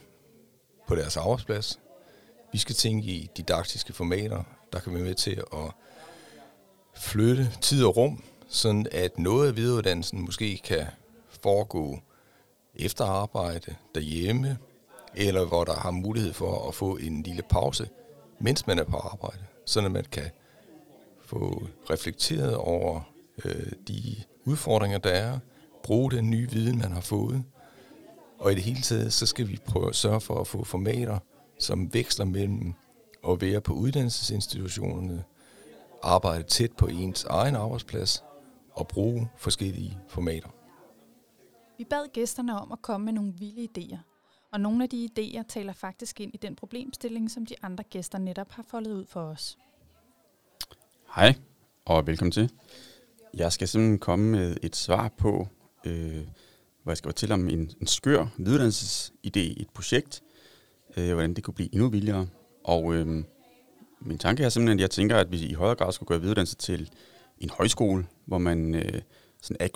på 0.87 0.95
deres 0.95 1.17
arbejdsplads, 1.17 1.79
Vi 2.53 2.57
skal 2.57 2.75
tænke 2.75 3.07
i 3.07 3.29
didaktiske 3.37 3.93
formater, 3.93 4.43
der 4.73 4.79
kan 4.79 4.93
være 4.93 5.03
med 5.03 5.15
til 5.15 5.43
at 5.53 5.71
flytte 6.95 7.51
tid 7.61 7.85
og 7.85 7.97
rum, 7.97 8.23
sådan 8.47 8.87
at 8.91 9.19
noget 9.19 9.47
af 9.47 9.55
videreuddannelsen 9.55 10.21
måske 10.21 10.61
kan 10.63 10.85
foregå 11.43 11.99
efter 12.75 13.05
arbejde, 13.05 13.75
derhjemme, 13.95 14.57
eller 15.15 15.45
hvor 15.45 15.63
der 15.63 15.73
har 15.73 15.91
mulighed 15.91 16.33
for 16.33 16.67
at 16.67 16.75
få 16.75 16.97
en 16.97 17.23
lille 17.23 17.41
pause, 17.41 17.89
mens 18.39 18.67
man 18.67 18.79
er 18.79 18.83
på 18.83 18.97
arbejde, 18.97 19.43
så 19.65 19.81
man 19.81 20.05
kan 20.11 20.31
få 21.25 21.67
reflekteret 21.89 22.55
over 22.55 23.01
øh, 23.45 23.71
de 23.87 24.15
udfordringer, 24.45 24.97
der 24.97 25.09
er, 25.09 25.39
bruge 25.83 26.11
den 26.11 26.29
nye 26.29 26.49
viden, 26.51 26.77
man 26.79 26.91
har 26.91 27.01
fået, 27.01 27.43
og 28.39 28.51
i 28.51 28.55
det 28.55 28.63
hele 28.63 28.81
taget, 28.81 29.13
så 29.13 29.25
skal 29.25 29.47
vi 29.47 29.59
prøve 29.65 29.89
at 29.89 29.95
sørge 29.95 30.21
for 30.21 30.39
at 30.39 30.47
få 30.47 30.63
formater, 30.63 31.19
som 31.59 31.93
veksler 31.93 32.25
mellem 32.25 32.73
at 33.29 33.41
være 33.41 33.61
på 33.61 33.73
uddannelsesinstitutionerne, 33.73 35.23
arbejde 36.03 36.43
tæt 36.43 36.71
på 36.71 36.87
ens 36.87 37.23
egen 37.23 37.55
arbejdsplads 37.55 38.23
og 38.71 38.87
bruge 38.87 39.29
forskellige 39.37 39.97
formater. 40.07 40.49
Vi 41.77 41.83
bad 41.83 42.13
gæsterne 42.13 42.59
om 42.61 42.71
at 42.71 42.81
komme 42.81 43.05
med 43.05 43.13
nogle 43.13 43.33
vilde 43.33 43.67
idéer, 43.77 43.97
og 44.51 44.61
nogle 44.61 44.83
af 44.83 44.89
de 44.89 45.09
idéer 45.17 45.43
taler 45.47 45.73
faktisk 45.73 46.21
ind 46.21 46.33
i 46.33 46.37
den 46.37 46.55
problemstilling, 46.55 47.31
som 47.31 47.45
de 47.45 47.55
andre 47.61 47.83
gæster 47.83 48.17
netop 48.17 48.51
har 48.51 48.63
foldet 48.63 48.91
ud 48.91 49.05
for 49.05 49.21
os. 49.21 49.57
Hej, 51.15 51.33
og 51.85 52.07
velkommen 52.07 52.31
til. 52.31 52.51
Jeg 53.33 53.51
skal 53.51 53.67
simpelthen 53.67 53.99
komme 53.99 54.31
med 54.31 54.57
et 54.61 54.75
svar 54.75 55.07
på, 55.17 55.47
øh, 55.85 56.27
hvor 56.83 56.91
jeg 56.91 56.97
skal 56.97 57.07
fortælle 57.07 57.33
om 57.33 57.49
en, 57.49 57.71
en 57.81 57.87
skør 57.87 58.27
viduddannelsesidé, 58.37 59.61
et 59.61 59.67
projekt, 59.73 60.23
øh, 60.97 61.13
hvordan 61.13 61.33
det 61.33 61.43
kunne 61.43 61.53
blive 61.53 61.73
endnu 61.73 61.89
vildere. 61.89 62.27
Og 62.63 62.93
øh, 62.93 63.23
min 64.01 64.17
tanke 64.17 64.43
er 64.43 64.49
simpelthen, 64.49 64.79
at 64.79 64.81
jeg 64.81 64.89
tænker, 64.89 65.17
at 65.17 65.31
vi 65.31 65.37
i 65.37 65.53
højere 65.53 65.75
grad 65.75 65.91
skulle 65.91 66.07
gøre 66.07 66.19
videreuddannelse 66.19 66.55
til 66.55 66.89
en 67.39 67.49
højskole, 67.49 68.05
hvor 68.25 68.37
man 68.37 68.75
øh, 68.75 69.01
sådan 69.41 69.69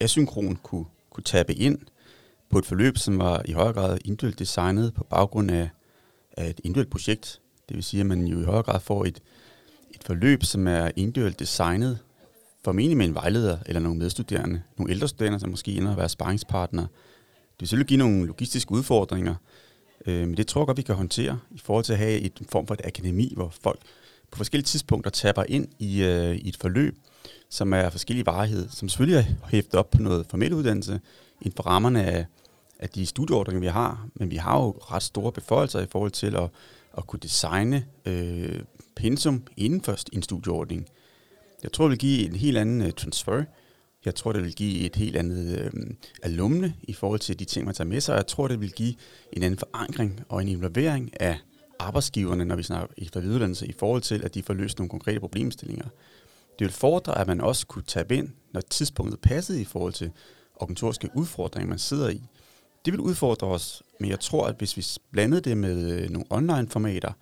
asynkron 0.00 0.56
kunne, 0.56 0.84
kunne 1.10 1.24
tabe 1.24 1.54
ind 1.54 1.78
på 2.50 2.58
et 2.58 2.66
forløb, 2.66 2.98
som 2.98 3.18
var 3.18 3.42
i 3.44 3.52
højere 3.52 3.72
grad 3.72 3.98
individuelt 4.04 4.38
designet 4.38 4.94
på 4.94 5.04
baggrund 5.04 5.50
af, 5.50 5.68
af 6.36 6.50
et 6.50 6.60
individuelt 6.64 6.90
projekt. 6.90 7.40
Det 7.68 7.76
vil 7.76 7.84
sige, 7.84 8.00
at 8.00 8.06
man 8.06 8.26
jo 8.26 8.40
i 8.40 8.44
højere 8.44 8.62
grad 8.62 8.80
får 8.80 9.04
et, 9.04 9.20
et 9.90 10.04
forløb, 10.04 10.44
som 10.44 10.66
er 10.66 10.90
individuelt 10.96 11.38
designet, 11.38 11.98
formentlig 12.64 12.96
med 12.96 13.06
en 13.06 13.14
vejleder 13.14 13.58
eller 13.66 13.80
nogle 13.80 13.98
medstuderende, 13.98 14.62
nogle 14.76 14.92
ældre 14.92 15.08
studerende, 15.08 15.40
som 15.40 15.50
måske 15.50 15.72
ender 15.72 15.90
at 15.90 15.96
være 15.96 16.08
sparringspartnere. 16.08 16.86
Det 17.52 17.60
vil 17.60 17.68
selvfølgelig 17.68 17.88
give 17.88 17.98
nogle 17.98 18.26
logistiske 18.26 18.72
udfordringer, 18.72 19.34
øh, 20.06 20.28
men 20.28 20.36
det 20.36 20.46
tror 20.46 20.60
jeg 20.60 20.66
godt, 20.66 20.76
vi 20.76 20.82
kan 20.82 20.94
håndtere 20.94 21.38
i 21.50 21.58
forhold 21.58 21.84
til 21.84 21.92
at 21.92 21.98
have 21.98 22.20
et 22.20 22.42
form 22.48 22.66
for 22.66 22.74
et 22.74 22.80
akademi, 22.84 23.32
hvor 23.36 23.52
folk 23.62 23.80
på 24.30 24.36
forskellige 24.36 24.66
tidspunkter 24.66 25.10
tapper 25.10 25.44
ind 25.48 25.68
i, 25.78 26.02
øh, 26.02 26.36
i 26.36 26.48
et 26.48 26.56
forløb, 26.56 26.96
som 27.48 27.72
er 27.72 27.90
forskellige 27.90 28.26
varighed, 28.26 28.68
som 28.68 28.88
selvfølgelig 28.88 29.18
er 29.18 29.48
hæftet 29.48 29.74
op 29.74 29.90
på 29.90 30.02
noget 30.02 30.26
formel 30.30 30.52
uddannelse 30.52 31.00
inden 31.40 31.56
for 31.56 31.62
rammerne 31.62 32.04
af, 32.04 32.26
af 32.78 32.88
de 32.88 33.06
studieordninger, 33.06 33.60
vi 33.60 33.66
har, 33.66 34.06
men 34.14 34.30
vi 34.30 34.36
har 34.36 34.60
jo 34.60 34.70
ret 34.70 35.02
store 35.02 35.32
beføjelser 35.32 35.80
i 35.80 35.86
forhold 35.90 36.10
til 36.10 36.36
at, 36.36 36.48
at 36.98 37.06
kunne 37.06 37.20
designe 37.20 37.84
øh, 38.06 38.60
pensum 38.96 39.42
inden 39.56 39.80
for 39.80 39.96
en 40.12 40.22
studieordning. 40.22 40.86
Jeg 41.62 41.72
tror, 41.72 41.84
det 41.84 41.90
vil 41.90 41.98
give 41.98 42.26
en 42.26 42.36
helt 42.36 42.58
anden 42.58 42.82
øh, 42.82 42.92
transfer. 42.92 43.44
Jeg 44.04 44.14
tror, 44.14 44.32
det 44.32 44.42
vil 44.42 44.54
give 44.54 44.80
et 44.80 44.96
helt 44.96 45.16
andet 45.16 45.58
øh, 45.58 45.70
alumne 46.22 46.74
i 46.82 46.92
forhold 46.92 47.20
til 47.20 47.38
de 47.38 47.44
ting, 47.44 47.66
man 47.66 47.74
tager 47.74 47.88
med 47.88 48.00
sig. 48.00 48.16
Jeg 48.16 48.26
tror, 48.26 48.48
det 48.48 48.60
vil 48.60 48.72
give 48.72 48.94
en 49.32 49.42
anden 49.42 49.58
forankring 49.58 50.20
og 50.28 50.42
en 50.42 50.48
involvering 50.48 51.20
af 51.20 51.38
arbejdsgiverne, 51.78 52.44
når 52.44 52.56
vi 52.56 52.62
snakker 52.62 52.94
efter 52.98 53.20
videreuddannelse, 53.20 53.66
i 53.66 53.74
forhold 53.78 54.02
til, 54.02 54.24
at 54.24 54.34
de 54.34 54.42
får 54.42 54.54
løst 54.54 54.78
nogle 54.78 54.90
konkrete 54.90 55.20
problemstillinger. 55.20 55.84
Det 56.58 56.64
vil 56.64 56.70
fordre, 56.70 57.18
at 57.18 57.26
man 57.26 57.40
også 57.40 57.66
kunne 57.66 57.84
tage 57.84 58.14
ind, 58.14 58.28
når 58.52 58.60
tidspunktet 58.60 59.20
passede 59.20 59.60
i 59.60 59.64
forhold 59.64 59.92
til 59.92 60.10
organisatoriske 60.56 61.10
udfordringer, 61.14 61.68
man 61.68 61.78
sidder 61.78 62.08
i. 62.08 62.22
Det 62.84 62.92
vil 62.92 63.00
udfordre 63.00 63.46
os, 63.46 63.82
men 64.00 64.10
jeg 64.10 64.20
tror, 64.20 64.46
at 64.46 64.54
hvis 64.58 64.76
vi 64.76 64.86
blandede 65.10 65.40
det 65.40 65.56
med 65.56 65.92
øh, 65.92 66.10
nogle 66.10 66.26
online-formater, 66.30 67.12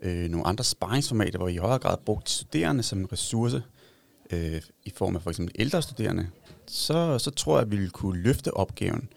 øh, 0.00 0.30
nogle 0.30 0.46
andre 0.46 0.64
sparringsformater, 0.64 1.38
hvor 1.38 1.48
I 1.48 1.54
i 1.54 1.56
højere 1.56 1.78
grad 1.78 1.96
brugt 2.06 2.30
studerende 2.30 2.82
som 2.82 2.98
en 2.98 3.12
ressource, 3.12 3.62
øh, 4.32 4.60
i 4.84 4.90
form 4.96 5.16
af 5.16 5.22
for 5.22 5.30
eksempel 5.30 5.54
ældre 5.58 5.82
studerende, 5.82 6.26
så, 6.66 7.18
så 7.18 7.30
tror 7.30 7.56
jeg, 7.56 7.62
at 7.66 7.70
vi 7.70 7.76
vil 7.76 7.90
kunne 7.90 8.22
løfte 8.22 8.56
opgaven. 8.56 9.08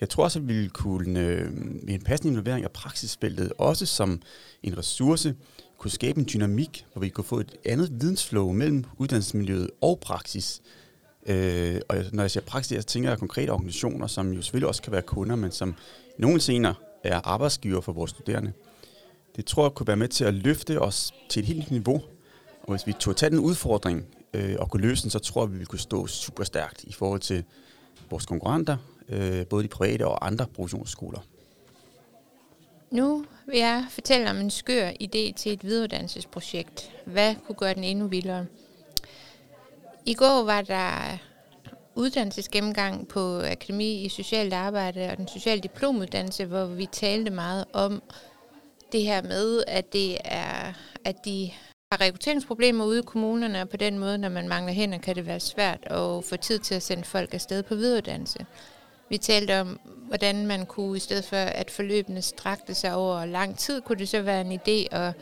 Jeg 0.00 0.08
tror 0.08 0.24
også, 0.24 0.38
at 0.38 0.48
vi 0.48 0.54
vil 0.54 0.70
kunne 0.70 1.20
øh, 1.20 1.52
med 1.82 1.94
en 1.94 2.02
passende 2.02 2.30
involvering 2.30 2.64
af 2.64 2.70
praksisfeltet, 2.70 3.52
også 3.58 3.86
som 3.86 4.22
en 4.62 4.78
ressource, 4.78 5.34
kunne 5.78 5.90
skabe 5.90 6.20
en 6.20 6.28
dynamik, 6.34 6.86
hvor 6.92 7.00
vi 7.00 7.08
kunne 7.08 7.24
få 7.24 7.40
et 7.40 7.54
andet 7.64 8.00
vidensflow 8.00 8.52
mellem 8.52 8.84
uddannelsesmiljøet 8.98 9.70
og 9.80 9.98
praksis. 10.00 10.62
Øh, 11.26 11.80
og 11.88 11.96
når 12.12 12.22
jeg 12.22 12.30
siger 12.30 12.44
praksis, 12.44 12.76
jeg 12.76 12.86
tænker 12.86 13.10
jeg 13.10 13.18
konkrete 13.18 13.50
organisationer, 13.50 14.06
som 14.06 14.32
jo 14.32 14.42
selvfølgelig 14.42 14.68
også 14.68 14.82
kan 14.82 14.92
være 14.92 15.02
kunder, 15.02 15.36
men 15.36 15.50
som 15.50 15.74
nogle 16.18 16.40
senere 16.40 16.74
er 17.04 17.20
arbejdsgiver 17.24 17.80
for 17.80 17.92
vores 17.92 18.10
studerende. 18.10 18.52
Det 19.36 19.46
tror 19.46 19.64
jeg 19.64 19.72
kunne 19.72 19.86
være 19.86 19.96
med 19.96 20.08
til 20.08 20.24
at 20.24 20.34
løfte 20.34 20.80
os 20.80 21.12
til 21.28 21.40
et 21.40 21.46
helt 21.46 21.58
nyt 21.58 21.70
niveau. 21.70 22.02
Og 22.62 22.70
hvis 22.70 22.86
vi 22.86 22.92
tog 22.92 23.16
tage 23.16 23.30
den 23.30 23.38
udfordring, 23.38 24.06
øh, 24.36 24.56
og 24.58 24.70
kunne 24.70 24.82
løse 24.82 25.02
den, 25.02 25.10
så 25.10 25.18
tror 25.18 25.42
jeg, 25.42 25.52
vi 25.52 25.58
vil 25.58 25.66
kunne 25.66 25.78
stå 25.78 26.06
super 26.06 26.44
stærkt 26.44 26.84
i 26.84 26.92
forhold 26.92 27.20
til 27.20 27.44
vores 28.10 28.26
konkurrenter, 28.26 28.76
øh, 29.08 29.46
både 29.46 29.62
de 29.62 29.68
private 29.68 30.06
og 30.06 30.26
andre 30.26 30.46
produktionsskoler. 30.46 31.20
Nu 32.90 33.24
vil 33.46 33.58
jeg 33.58 33.86
fortælle 33.90 34.30
om 34.30 34.36
en 34.36 34.50
skør 34.50 34.90
idé 34.90 35.32
til 35.36 35.52
et 35.52 35.64
videreuddannelsesprojekt. 35.64 36.92
Hvad 37.04 37.34
kunne 37.46 37.56
gøre 37.56 37.74
den 37.74 37.84
endnu 37.84 38.06
vildere? 38.06 38.46
I 40.06 40.14
går 40.14 40.44
var 40.44 40.62
der 40.62 41.18
uddannelsesgennemgang 41.94 43.08
på 43.08 43.40
Akademi 43.40 44.04
i 44.04 44.08
Socialt 44.08 44.52
Arbejde 44.52 45.08
og 45.10 45.16
den 45.16 45.28
sociale 45.28 45.60
diplomuddannelse, 45.60 46.44
hvor 46.44 46.64
vi 46.64 46.86
talte 46.92 47.30
meget 47.30 47.64
om 47.72 48.02
det 48.92 49.02
her 49.02 49.22
med, 49.22 49.64
at 49.66 49.92
det 49.92 50.18
er, 50.24 50.72
at 51.04 51.24
de 51.24 51.50
har 51.92 52.00
rekrutteringsproblemer 52.00 52.84
ude 52.84 52.98
i 52.98 53.02
kommunerne, 53.02 53.62
og 53.62 53.68
på 53.68 53.76
den 53.76 53.98
måde, 53.98 54.18
når 54.18 54.28
man 54.28 54.48
mangler 54.48 54.72
hænder, 54.72 54.98
kan 54.98 55.16
det 55.16 55.26
være 55.26 55.40
svært 55.40 55.78
at 55.84 56.24
få 56.24 56.36
tid 56.36 56.58
til 56.58 56.74
at 56.74 56.82
sende 56.82 57.04
folk 57.04 57.34
afsted 57.34 57.62
på 57.62 57.74
videreuddannelse. 57.74 58.46
Vi 59.08 59.18
talte 59.18 59.60
om, 59.60 59.80
hvordan 60.08 60.46
man 60.46 60.66
kunne, 60.66 60.96
i 60.96 61.00
stedet 61.00 61.24
for 61.24 61.36
at 61.36 61.70
forløbene 61.70 62.22
strakte 62.22 62.74
sig 62.74 62.94
over 62.94 63.24
lang 63.24 63.58
tid, 63.58 63.80
kunne 63.80 63.98
det 63.98 64.08
så 64.08 64.22
være 64.22 64.40
en 64.40 64.52
idé 64.52 64.96
at 64.96 65.12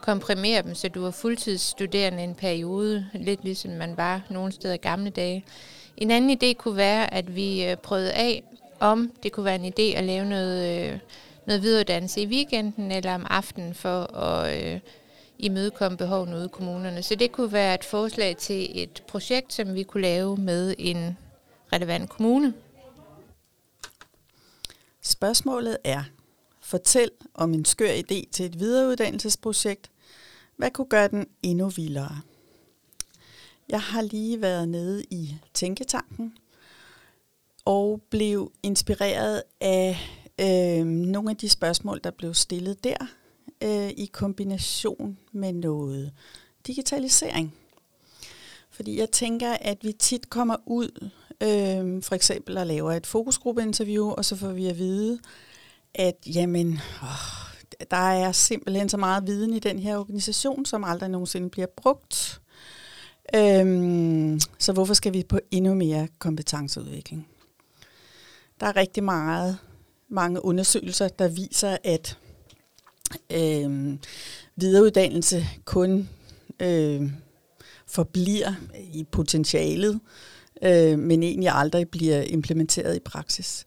komprimere 0.00 0.62
dem, 0.62 0.74
så 0.74 0.88
du 0.88 1.02
var 1.02 1.10
fuldtidsstuderende 1.10 2.24
en 2.24 2.34
periode, 2.34 3.06
lidt 3.14 3.44
ligesom 3.44 3.70
man 3.70 3.96
var 3.96 4.20
nogle 4.30 4.52
steder 4.52 4.74
i 4.74 4.78
gamle 4.78 5.10
dage. 5.10 5.44
En 5.96 6.10
anden 6.10 6.38
idé 6.42 6.52
kunne 6.52 6.76
være, 6.76 7.14
at 7.14 7.36
vi 7.36 7.64
øh, 7.64 7.76
prøvede 7.76 8.12
af, 8.12 8.42
om 8.80 9.12
det 9.22 9.32
kunne 9.32 9.44
være 9.44 9.64
en 9.64 9.72
idé 9.78 9.98
at 9.98 10.04
lave 10.04 10.24
noget, 10.24 10.84
øh, 10.92 10.98
noget 11.46 11.62
videreuddannelse 11.62 12.20
i 12.20 12.26
weekenden 12.26 12.92
eller 12.92 13.14
om 13.14 13.26
aftenen 13.30 13.74
for 13.74 14.16
at 14.16 14.64
øh, 14.64 14.80
imødekomme 15.44 15.98
behovene 15.98 16.36
ude 16.36 16.44
i 16.44 16.48
kommunerne. 16.52 17.02
Så 17.02 17.14
det 17.14 17.32
kunne 17.32 17.52
være 17.52 17.74
et 17.74 17.84
forslag 17.84 18.36
til 18.36 18.82
et 18.82 19.02
projekt, 19.08 19.52
som 19.52 19.74
vi 19.74 19.82
kunne 19.82 20.02
lave 20.02 20.36
med 20.36 20.74
en 20.78 21.18
relevant 21.72 22.10
kommune. 22.10 22.54
Spørgsmålet 25.02 25.78
er, 25.84 26.02
fortæl 26.60 27.10
om 27.34 27.54
en 27.54 27.64
skør 27.64 27.90
idé 27.90 28.30
til 28.30 28.46
et 28.46 28.60
videreuddannelsesprojekt. 28.60 29.90
Hvad 30.56 30.70
kunne 30.70 30.88
gøre 30.88 31.08
den 31.08 31.26
endnu 31.42 31.68
vildere? 31.68 32.20
Jeg 33.68 33.80
har 33.80 34.02
lige 34.02 34.42
været 34.42 34.68
nede 34.68 35.04
i 35.10 35.34
Tænketanken 35.54 36.38
og 37.64 38.02
blev 38.10 38.52
inspireret 38.62 39.42
af 39.60 39.96
øh, 40.40 40.86
nogle 40.86 41.30
af 41.30 41.36
de 41.36 41.48
spørgsmål, 41.48 42.00
der 42.04 42.10
blev 42.10 42.34
stillet 42.34 42.84
der 42.84 42.96
øh, 43.62 43.88
i 43.88 44.10
kombination 44.12 45.18
med 45.32 45.52
noget 45.52 46.12
digitalisering. 46.66 47.54
Fordi 48.70 48.98
jeg 48.98 49.10
tænker, 49.10 49.52
at 49.52 49.78
vi 49.82 49.92
tit 49.92 50.30
kommer 50.30 50.56
ud, 50.66 51.10
øh, 51.40 52.02
for 52.02 52.14
eksempel 52.14 52.58
og 52.58 52.66
laver 52.66 52.92
et 52.92 53.06
fokusgruppeinterview, 53.06 54.10
og 54.10 54.24
så 54.24 54.36
får 54.36 54.48
vi 54.48 54.66
at 54.66 54.78
vide, 54.78 55.18
at 55.94 56.14
jamen, 56.26 56.80
åh, 57.02 57.54
der 57.90 57.96
er 57.96 58.32
simpelthen 58.32 58.88
så 58.88 58.96
meget 58.96 59.26
viden 59.26 59.54
i 59.54 59.58
den 59.58 59.78
her 59.78 59.96
organisation, 59.96 60.64
som 60.64 60.84
aldrig 60.84 61.10
nogensinde 61.10 61.50
bliver 61.50 61.66
brugt. 61.76 62.40
Øhm, 63.34 64.40
så 64.58 64.72
hvorfor 64.72 64.94
skal 64.94 65.12
vi 65.12 65.22
på 65.22 65.38
endnu 65.50 65.74
mere 65.74 66.08
kompetenceudvikling? 66.18 67.28
Der 68.60 68.66
er 68.66 68.76
rigtig 68.76 69.04
meget, 69.04 69.58
mange 70.08 70.44
undersøgelser, 70.44 71.08
der 71.08 71.28
viser, 71.28 71.76
at 71.84 72.18
øh, 73.30 73.96
videreuddannelse 74.56 75.46
kun 75.64 76.08
øh, 76.60 77.02
forbliver 77.86 78.54
i 78.92 79.04
potentialet, 79.04 80.00
øh, 80.62 80.98
men 80.98 81.22
egentlig 81.22 81.50
aldrig 81.52 81.88
bliver 81.88 82.22
implementeret 82.22 82.96
i 82.96 83.00
praksis. 83.00 83.66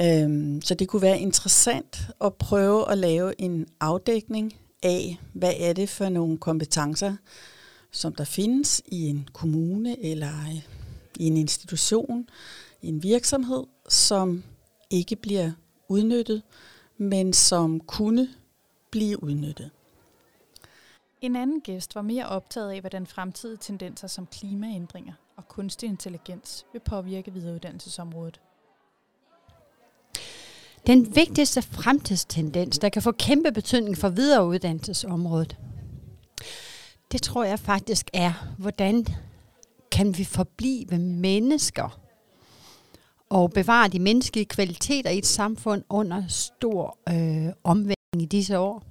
Øh, 0.00 0.60
så 0.64 0.74
det 0.78 0.88
kunne 0.88 1.02
være 1.02 1.20
interessant 1.20 1.98
at 2.24 2.34
prøve 2.34 2.90
at 2.90 2.98
lave 2.98 3.40
en 3.40 3.66
afdækning 3.80 4.54
af, 4.82 5.18
hvad 5.32 5.52
er 5.58 5.72
det 5.72 5.88
for 5.88 6.08
nogle 6.08 6.38
kompetencer, 6.38 7.16
som 7.92 8.14
der 8.14 8.24
findes 8.24 8.82
i 8.86 9.08
en 9.08 9.28
kommune 9.32 10.04
eller 10.04 10.32
i 11.18 11.26
en 11.26 11.36
institution, 11.36 12.28
i 12.82 12.88
en 12.88 13.02
virksomhed, 13.02 13.64
som 13.88 14.42
ikke 14.90 15.16
bliver 15.16 15.52
udnyttet, 15.88 16.42
men 16.98 17.32
som 17.32 17.80
kunne 17.80 18.28
blive 18.94 19.22
udnyttet. 19.22 19.70
En 21.20 21.36
anden 21.36 21.60
gæst 21.60 21.94
var 21.94 22.02
mere 22.02 22.26
optaget 22.26 22.70
af, 22.70 22.80
hvordan 22.80 23.06
fremtidige 23.06 23.58
tendenser 23.60 24.08
som 24.08 24.26
klimaændringer 24.26 25.12
og 25.36 25.48
kunstig 25.48 25.88
intelligens 25.88 26.66
vil 26.72 26.80
påvirke 26.80 27.32
videreuddannelsesområdet. 27.32 28.40
Den 30.86 31.16
vigtigste 31.16 31.62
fremtidstendens, 31.62 32.78
der 32.78 32.88
kan 32.88 33.02
få 33.02 33.12
kæmpe 33.12 33.52
betydning 33.52 33.98
for 33.98 34.08
videreuddannelsesområdet, 34.08 35.56
det 37.12 37.22
tror 37.22 37.44
jeg 37.44 37.58
faktisk 37.58 38.10
er, 38.12 38.54
hvordan 38.58 39.06
kan 39.92 40.18
vi 40.18 40.24
forblive 40.24 40.98
mennesker 40.98 42.00
og 43.28 43.50
bevare 43.50 43.88
de 43.88 43.98
menneskelige 43.98 44.46
kvaliteter 44.46 45.10
i 45.10 45.18
et 45.18 45.26
samfund 45.26 45.82
under 45.88 46.22
stor 46.28 46.98
øh, 47.08 47.52
omvænding 47.64 47.93
i 48.20 48.24
disse 48.24 48.58
år. 48.58 48.82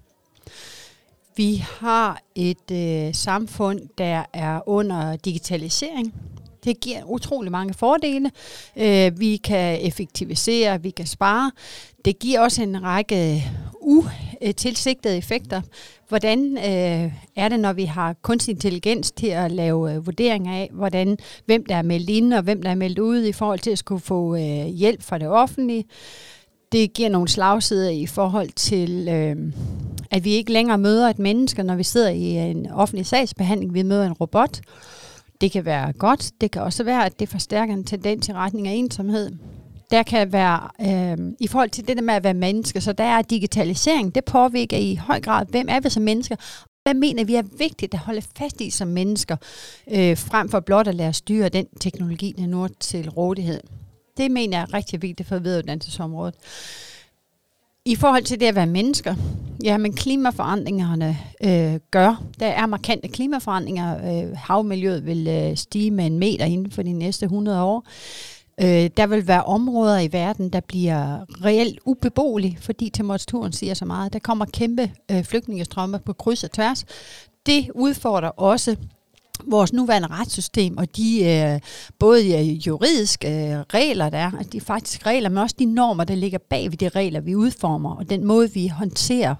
Vi 1.35 1.55
har 1.79 2.21
et 2.35 2.71
øh, 2.71 3.13
samfund, 3.15 3.79
der 3.97 4.23
er 4.33 4.69
under 4.69 5.15
digitalisering. 5.15 6.13
Det 6.63 6.79
giver 6.79 7.03
utrolig 7.05 7.51
mange 7.51 7.73
fordele. 7.73 8.31
Øh, 8.77 9.19
vi 9.19 9.37
kan 9.37 9.81
effektivisere, 9.81 10.81
vi 10.81 10.89
kan 10.89 11.07
spare. 11.07 11.51
Det 12.05 12.19
giver 12.19 12.39
også 12.39 12.63
en 12.63 12.83
række 12.83 13.43
utilsigtede 13.81 15.17
effekter. 15.17 15.61
Hvordan 16.07 16.57
øh, 16.57 17.13
er 17.35 17.49
det, 17.49 17.59
når 17.59 17.73
vi 17.73 17.85
har 17.85 18.15
kunstig 18.21 18.51
intelligens 18.51 19.11
til 19.11 19.27
at 19.27 19.51
lave 19.51 19.93
øh, 19.93 20.05
vurderinger 20.05 20.53
af, 20.53 20.69
hvordan, 20.73 21.17
hvem 21.45 21.65
der 21.65 21.75
er 21.75 21.81
meldt 21.81 22.09
ind 22.09 22.33
og 22.33 22.41
hvem 22.43 22.61
der 22.61 22.69
er 22.69 22.75
meldt 22.75 22.99
ud 22.99 23.23
i 23.23 23.31
forhold 23.31 23.59
til 23.59 23.71
at 23.71 23.77
skulle 23.77 24.01
få 24.01 24.35
øh, 24.35 24.65
hjælp 24.65 25.01
fra 25.01 25.17
det 25.17 25.27
offentlige? 25.27 25.85
Det 26.73 26.93
giver 26.93 27.09
nogle 27.09 27.27
slagsider 27.27 27.89
i 27.89 28.05
forhold 28.05 28.49
til, 28.49 29.07
øh, 29.07 29.35
at 30.11 30.23
vi 30.23 30.31
ikke 30.31 30.53
længere 30.53 30.77
møder 30.77 31.09
et 31.09 31.19
menneske, 31.19 31.63
når 31.63 31.75
vi 31.75 31.83
sidder 31.83 32.09
i 32.09 32.51
en 32.51 32.71
offentlig 32.71 33.05
sagsbehandling. 33.05 33.73
Vi 33.73 33.83
møder 33.83 34.05
en 34.05 34.13
robot. 34.13 34.61
Det 35.41 35.51
kan 35.51 35.65
være 35.65 35.93
godt. 35.93 36.31
Det 36.41 36.51
kan 36.51 36.61
også 36.61 36.83
være, 36.83 37.05
at 37.05 37.19
det 37.19 37.29
forstærker 37.29 37.73
en 37.73 37.83
tendens 37.83 38.29
i 38.29 38.33
retning 38.33 38.67
af 38.67 38.73
ensomhed. 38.73 39.31
Der 39.91 40.03
kan 40.03 40.33
være, 40.33 40.69
øh, 40.81 41.33
i 41.39 41.47
forhold 41.47 41.69
til 41.69 41.87
det 41.87 41.97
der 41.97 42.03
med 42.03 42.13
at 42.13 42.23
være 42.23 42.33
menneske, 42.33 42.81
så 42.81 42.93
der 42.93 43.03
er 43.03 43.21
digitalisering, 43.21 44.15
det 44.15 44.25
påvirker 44.25 44.77
i 44.77 44.95
høj 44.95 45.21
grad, 45.21 45.45
hvem 45.49 45.67
er 45.69 45.79
vi 45.79 45.89
som 45.89 46.03
mennesker, 46.03 46.35
hvad 46.83 46.93
mener 46.93 47.23
vi 47.23 47.35
er 47.35 47.43
vigtigt 47.57 47.93
at 47.93 47.99
holde 47.99 48.21
fast 48.37 48.61
i 48.61 48.69
som 48.69 48.87
mennesker, 48.87 49.35
øh, 49.91 50.17
frem 50.17 50.49
for 50.49 50.59
blot 50.59 50.87
at 50.87 50.95
lade 50.95 51.13
styre 51.13 51.49
den 51.49 51.65
teknologi, 51.79 52.33
der 52.37 52.47
nu 52.47 52.63
er 52.63 52.67
til 52.79 53.09
rådighed. 53.09 53.59
Det 54.17 54.31
mener 54.31 54.57
jeg 54.57 54.63
er 54.63 54.73
rigtig 54.73 55.01
vigtigt 55.01 55.29
for 55.29 55.39
videreuddannelsesområdet. 55.39 56.35
I 57.85 57.95
forhold 57.95 58.23
til 58.23 58.39
det 58.39 58.45
at 58.45 58.55
være 58.55 58.67
mennesker, 58.67 59.15
ja, 59.63 59.77
men 59.77 59.93
klimaforandringerne 59.93 61.17
øh, 61.43 61.79
gør, 61.91 62.23
der 62.39 62.47
er 62.47 62.65
markante 62.65 63.07
klimaforandringer. 63.07 64.23
Øh, 64.23 64.37
havmiljøet 64.37 65.05
vil 65.05 65.27
øh, 65.27 65.57
stige 65.57 65.91
med 65.91 66.05
en 66.05 66.19
meter 66.19 66.45
inden 66.45 66.71
for 66.71 66.83
de 66.83 66.93
næste 66.93 67.23
100 67.23 67.63
år. 67.63 67.87
Øh, 68.61 68.89
der 68.97 69.07
vil 69.07 69.27
være 69.27 69.43
områder 69.43 69.99
i 69.99 70.11
verden, 70.11 70.49
der 70.49 70.59
bliver 70.59 71.17
reelt 71.45 71.79
ubeboelige, 71.85 72.57
fordi 72.61 72.89
temperaturen 72.89 73.51
siger 73.51 73.73
så 73.73 73.85
meget. 73.85 74.13
Der 74.13 74.19
kommer 74.19 74.45
kæmpe 74.45 74.91
øh, 75.11 75.23
flygtningestrømme 75.23 75.99
på 75.99 76.13
kryds 76.13 76.43
og 76.43 76.51
tværs. 76.51 76.85
Det 77.45 77.71
udfordrer 77.75 78.29
også 78.29 78.75
vores 79.47 79.73
nuværende 79.73 80.07
retssystem 80.07 80.77
og 80.77 80.97
de 80.97 81.25
øh, 81.25 81.59
både 81.99 82.39
øh, 82.39 82.67
juridiske 82.67 83.27
øh, 83.27 83.59
regler, 83.59 84.09
der 84.09 84.17
er, 84.17 84.31
de 84.51 84.61
faktisk 84.61 85.05
regler, 85.05 85.29
men 85.29 85.37
også 85.37 85.55
de 85.59 85.65
normer, 85.65 86.03
der 86.03 86.15
ligger 86.15 86.39
bag 86.49 86.71
ved 86.71 86.77
de 86.77 86.89
regler, 86.89 87.19
vi 87.19 87.35
udformer, 87.35 87.95
og 87.95 88.09
den 88.09 88.25
måde, 88.25 88.53
vi 88.53 88.67
håndterer 88.67 89.35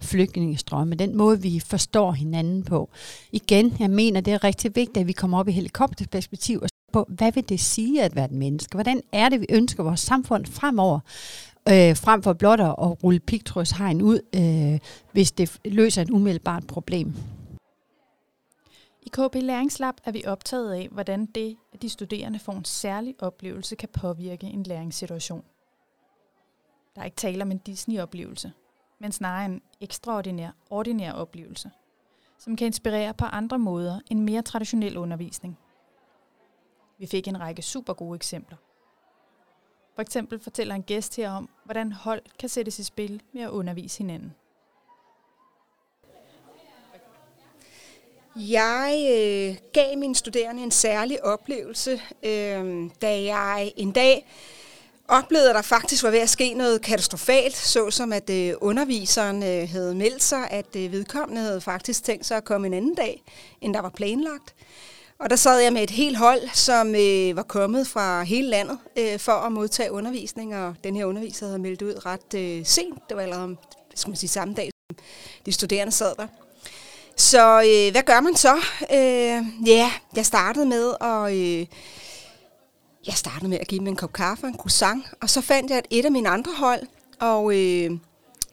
flygtningestrømme, 0.00 0.94
den 0.94 1.16
måde, 1.16 1.42
vi 1.42 1.62
forstår 1.66 2.12
hinanden 2.12 2.62
på. 2.62 2.90
Igen, 3.32 3.76
jeg 3.78 3.90
mener, 3.90 4.20
det 4.20 4.32
er 4.32 4.44
rigtig 4.44 4.76
vigtigt, 4.76 4.96
at 4.96 5.06
vi 5.06 5.12
kommer 5.12 5.38
op 5.38 5.48
i 5.48 5.52
helikopterperspektiv 5.52 6.60
og 6.62 6.68
på, 6.92 7.06
hvad 7.08 7.32
vil 7.32 7.48
det 7.48 7.60
sige 7.60 8.02
at 8.02 8.16
være 8.16 8.24
et 8.24 8.32
menneske? 8.32 8.74
Hvordan 8.74 9.00
er 9.12 9.28
det, 9.28 9.40
vi 9.40 9.46
ønsker 9.50 9.82
vores 9.82 10.00
samfund 10.00 10.46
fremover? 10.46 11.00
Øh, 11.68 11.96
frem 11.96 12.22
for 12.22 12.32
blot 12.32 12.60
at 12.60 13.04
rulle 13.04 13.20
pigtrådshegn 13.20 14.02
ud, 14.02 14.20
øh, 14.34 14.78
hvis 15.12 15.32
det 15.32 15.56
løser 15.64 16.02
et 16.02 16.10
umiddelbart 16.10 16.66
problem. 16.66 17.14
I 19.02 19.08
KB 19.08 19.34
Læringslab 19.34 19.94
er 20.04 20.12
vi 20.12 20.22
optaget 20.26 20.72
af, 20.72 20.88
hvordan 20.88 21.26
det, 21.26 21.56
at 21.72 21.82
de 21.82 21.88
studerende 21.88 22.38
får 22.38 22.52
en 22.52 22.64
særlig 22.64 23.14
oplevelse, 23.18 23.76
kan 23.76 23.88
påvirke 23.88 24.46
en 24.46 24.62
læringssituation. 24.62 25.44
Der 26.94 27.00
er 27.00 27.04
ikke 27.04 27.16
tale 27.16 27.42
om 27.42 27.50
en 27.50 27.58
Disney-oplevelse, 27.58 28.52
men 28.98 29.12
snarere 29.12 29.44
en 29.44 29.62
ekstraordinær, 29.80 30.50
ordinær 30.70 31.12
oplevelse, 31.12 31.70
som 32.38 32.56
kan 32.56 32.66
inspirere 32.66 33.14
på 33.14 33.24
andre 33.24 33.58
måder 33.58 34.00
end 34.10 34.20
mere 34.20 34.42
traditionel 34.42 34.96
undervisning. 34.96 35.58
Vi 36.98 37.06
fik 37.06 37.28
en 37.28 37.40
række 37.40 37.62
super 37.62 37.92
gode 37.92 38.16
eksempler. 38.16 38.56
For 39.94 40.02
eksempel 40.02 40.38
fortæller 40.38 40.74
en 40.74 40.82
gæst 40.82 41.16
her 41.16 41.30
om, 41.30 41.48
hvordan 41.64 41.92
hold 41.92 42.22
kan 42.38 42.48
sættes 42.48 42.78
i 42.78 42.84
spil 42.84 43.22
med 43.32 43.42
at 43.42 43.50
undervise 43.50 43.98
hinanden. 43.98 44.34
Jeg 48.36 49.08
øh, 49.12 49.56
gav 49.72 49.98
mine 49.98 50.14
studerende 50.14 50.62
en 50.62 50.70
særlig 50.70 51.24
oplevelse, 51.24 52.00
øh, 52.22 52.90
da 53.02 53.22
jeg 53.22 53.72
en 53.76 53.92
dag 53.92 54.26
oplevede, 55.08 55.48
at 55.48 55.54
der 55.54 55.62
faktisk 55.62 56.02
var 56.02 56.10
ved 56.10 56.18
at 56.18 56.30
ske 56.30 56.54
noget 56.54 56.82
katastrofalt, 56.82 57.56
såsom 57.56 58.12
at 58.12 58.30
øh, 58.30 58.54
underviseren 58.60 59.42
øh, 59.42 59.68
havde 59.68 59.94
meldt 59.94 60.22
sig, 60.22 60.50
at 60.50 60.76
øh, 60.76 60.92
vedkommende 60.92 61.42
havde 61.42 61.60
faktisk 61.60 62.04
tænkt 62.04 62.26
sig 62.26 62.36
at 62.36 62.44
komme 62.44 62.66
en 62.66 62.74
anden 62.74 62.94
dag, 62.94 63.22
end 63.60 63.74
der 63.74 63.80
var 63.80 63.88
planlagt. 63.88 64.54
Og 65.18 65.30
der 65.30 65.36
sad 65.36 65.58
jeg 65.60 65.72
med 65.72 65.82
et 65.82 65.90
helt 65.90 66.16
hold, 66.16 66.40
som 66.54 66.94
øh, 66.94 67.36
var 67.36 67.42
kommet 67.42 67.86
fra 67.86 68.22
hele 68.22 68.48
landet 68.48 68.78
øh, 68.98 69.18
for 69.18 69.32
at 69.32 69.52
modtage 69.52 69.92
undervisning, 69.92 70.56
og 70.56 70.74
den 70.84 70.96
her 70.96 71.04
underviser 71.04 71.46
havde 71.46 71.58
meldt 71.58 71.82
ud 71.82 72.06
ret 72.06 72.34
øh, 72.34 72.66
sent. 72.66 73.08
Det 73.08 73.16
var 73.16 73.22
allerede 73.22 73.56
skal 73.94 74.10
man 74.10 74.16
sige, 74.16 74.30
samme 74.30 74.54
dag, 74.54 74.70
som 74.90 74.96
de 75.46 75.52
studerende 75.52 75.92
sad 75.92 76.14
der. 76.16 76.26
Så 77.16 77.60
øh, 77.60 77.92
hvad 77.92 78.02
gør 78.02 78.20
man 78.20 78.36
så? 78.36 78.56
Øh, 78.92 79.68
ja, 79.68 79.92
jeg 80.16 80.26
startede 80.26 80.66
med 80.66 80.94
at... 81.00 81.36
Øh, 81.36 81.66
jeg 83.06 83.14
startede 83.14 83.48
med 83.48 83.58
at 83.60 83.68
give 83.68 83.78
dem 83.78 83.86
en 83.86 83.96
kop 83.96 84.12
kaffe 84.12 84.44
og 84.44 84.48
en 84.48 84.56
croissant, 84.56 85.04
og 85.22 85.30
så 85.30 85.40
fandt 85.40 85.70
jeg 85.70 85.82
et 85.90 86.04
af 86.04 86.12
mine 86.12 86.28
andre 86.28 86.52
hold, 86.56 86.80
og 87.20 87.52
øh, 87.58 87.90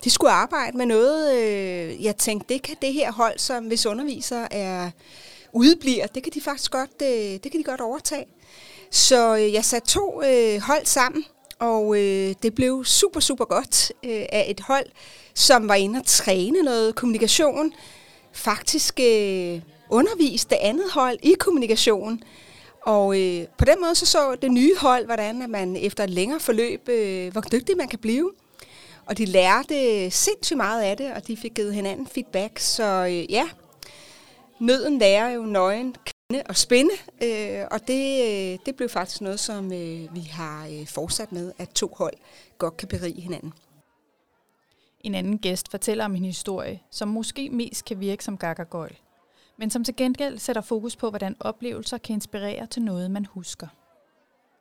de 0.04 0.10
skulle 0.10 0.32
arbejde 0.32 0.78
med 0.78 0.86
noget, 0.86 1.38
øh, 1.38 2.04
jeg 2.04 2.18
tænkte, 2.18 2.54
det 2.54 2.62
kan 2.62 2.76
det 2.82 2.94
her 2.94 3.12
hold, 3.12 3.40
som 3.40 3.64
hvis 3.64 3.86
underviser 3.86 4.48
er 4.52 4.92
udebliver, 5.54 6.08
det 6.08 6.24
kan 6.24 6.32
de 6.34 6.42
faktisk 6.42 6.72
godt, 6.72 7.02
øh, 7.02 7.08
det 7.10 7.52
kan 7.52 7.60
de 7.60 7.64
godt 7.64 7.82
overtage. 7.82 8.26
Så 8.92 9.36
øh, 9.36 9.54
jeg 9.54 9.66
satte 9.66 9.88
to 9.88 10.24
øh, 10.24 10.62
hold 10.62 10.86
sammen, 10.86 11.26
og 11.60 11.98
øh, 11.98 12.36
det 12.44 12.56
blev 12.56 12.86
super, 12.86 13.20
super 13.20 13.46
godt 13.46 13.92
øh, 14.04 14.26
af 14.32 14.46
et 14.50 14.60
hold, 14.60 14.86
som 15.34 15.68
var 15.68 15.76
inde 15.76 16.00
og 16.00 16.06
træne 16.06 16.62
noget 16.62 16.96
kommunikation, 16.96 17.74
faktisk 18.34 19.00
øh, 19.00 19.62
underviste 19.90 20.50
det 20.50 20.62
andet 20.62 20.92
hold 20.92 21.18
i 21.24 21.34
kommunikation. 21.40 22.24
Og 22.82 23.22
øh, 23.22 23.48
på 23.58 23.66
den 23.66 23.82
måde 23.82 23.96
så 23.96 24.06
så 24.06 24.36
det 24.36 24.52
nye 24.52 24.76
hold, 24.82 25.06
hvordan 25.06 25.42
at 25.42 25.50
man 25.50 25.76
efter 25.76 26.04
et 26.04 26.10
længere 26.10 26.40
forløb, 26.40 26.90
øh, 26.90 27.32
hvor 27.32 27.42
dygtig 27.42 27.78
man 27.78 27.88
kan 27.88 28.00
blive. 28.00 28.32
Og 29.06 29.18
de 29.18 29.26
lærte 29.26 30.12
sindssygt 30.12 30.58
meget 30.58 30.82
af 30.82 30.98
det, 30.98 31.14
og 31.14 31.28
de 31.28 31.38
fik 31.38 31.54
givet 31.56 31.74
hinanden 31.74 32.08
feedback. 32.08 32.60
Så 32.60 32.84
øh, 32.84 33.32
ja, 33.32 33.50
nøden 34.60 35.00
lærer 35.00 35.30
jo 35.30 35.42
nøgen 35.42 35.96
kvinde 36.06 36.44
og 36.50 36.58
spænde, 36.58 36.92
øh, 37.24 37.66
og 37.72 37.88
det, 37.88 38.22
øh, 38.22 38.60
det 38.66 38.76
blev 38.76 38.90
faktisk 38.90 39.22
noget, 39.22 39.40
som 39.40 39.74
øh, 39.74 40.16
vi 40.16 40.22
har 40.32 40.68
øh, 40.68 40.88
fortsat 40.88 41.32
med, 41.32 41.52
at 41.58 41.70
to 41.70 41.96
hold 41.98 42.14
godt 42.58 42.78
kan 42.78 42.88
berige 42.88 43.22
hinanden. 43.22 43.54
En 45.02 45.16
anden 45.16 45.38
gæst 45.38 45.72
fortæller 45.72 46.06
om 46.06 46.16
en 46.16 46.26
historie, 46.26 46.80
som 46.92 47.08
måske 47.08 47.50
mest 47.50 47.86
kan 47.86 48.00
virke 48.00 48.24
som 48.24 48.38
gakkergøjl, 48.38 48.98
men 49.58 49.70
som 49.70 49.84
til 49.84 49.96
gengæld 49.96 50.38
sætter 50.38 50.62
fokus 50.62 50.96
på, 50.96 51.10
hvordan 51.10 51.36
oplevelser 51.40 51.98
kan 51.98 52.14
inspirere 52.14 52.66
til 52.66 52.82
noget, 52.82 53.12
man 53.12 53.26
husker. 53.26 53.68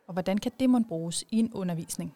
Og 0.07 0.13
hvordan 0.13 0.37
kan 0.37 0.51
det 0.59 0.69
må 0.69 0.79
bruges 0.87 1.25
i 1.31 1.39
en 1.39 1.53
undervisning? 1.53 2.15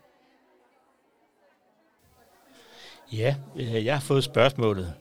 Ja, 3.11 3.35
øh, 3.55 3.85
jeg 3.85 3.95
har 3.95 4.01
fået 4.01 4.23
spørgsmålet. 4.23 4.93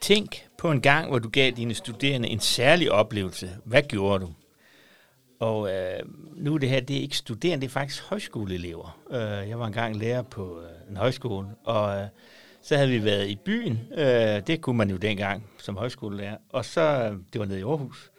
Tænk 0.00 0.48
på 0.58 0.70
en 0.70 0.80
gang, 0.80 1.08
hvor 1.08 1.18
du 1.18 1.28
gav 1.28 1.50
dine 1.50 1.74
studerende 1.74 2.28
en 2.28 2.40
særlig 2.40 2.92
oplevelse. 2.92 3.50
Hvad 3.64 3.82
gjorde 3.82 4.24
du? 4.24 4.32
Og 5.40 5.72
øh, 5.72 6.00
nu 6.36 6.54
er 6.54 6.58
det 6.58 6.68
her, 6.68 6.80
det 6.80 6.96
er 6.96 7.00
ikke 7.00 7.16
studerende, 7.16 7.60
det 7.60 7.68
er 7.68 7.72
faktisk 7.72 8.02
højskoleelever. 8.02 8.98
Øh, 9.10 9.48
jeg 9.48 9.58
var 9.58 9.66
engang 9.66 9.96
lærer 9.96 10.22
på 10.22 10.60
øh, 10.60 10.90
en 10.90 10.96
højskole, 10.96 11.48
og 11.64 12.00
øh, 12.00 12.06
så 12.62 12.76
havde 12.76 12.90
vi 12.90 13.04
været 13.04 13.28
i 13.28 13.36
byen. 13.36 13.78
Øh, 13.94 14.46
det 14.46 14.60
kunne 14.60 14.76
man 14.76 14.90
jo 14.90 14.96
dengang 14.96 15.50
som 15.58 15.76
højskolelærer. 15.76 16.36
Og 16.48 16.64
så, 16.64 16.80
øh, 16.80 17.18
det 17.32 17.38
var 17.38 17.44
nede 17.44 17.60
i 17.60 17.62
Aarhus. 17.62 18.10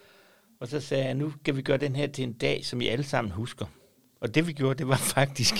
Og 0.59 0.67
så 0.67 0.79
sagde 0.79 1.05
jeg, 1.05 1.13
nu 1.13 1.33
kan 1.45 1.57
vi 1.57 1.61
gøre 1.61 1.77
den 1.77 1.95
her 1.95 2.07
til 2.07 2.23
en 2.23 2.33
dag, 2.33 2.65
som 2.65 2.81
I 2.81 2.87
alle 2.87 3.05
sammen 3.05 3.31
husker. 3.31 3.65
Og 4.21 4.35
det 4.35 4.47
vi 4.47 4.53
gjorde, 4.53 4.75
det 4.75 4.87
var 4.87 4.95
faktisk, 5.15 5.53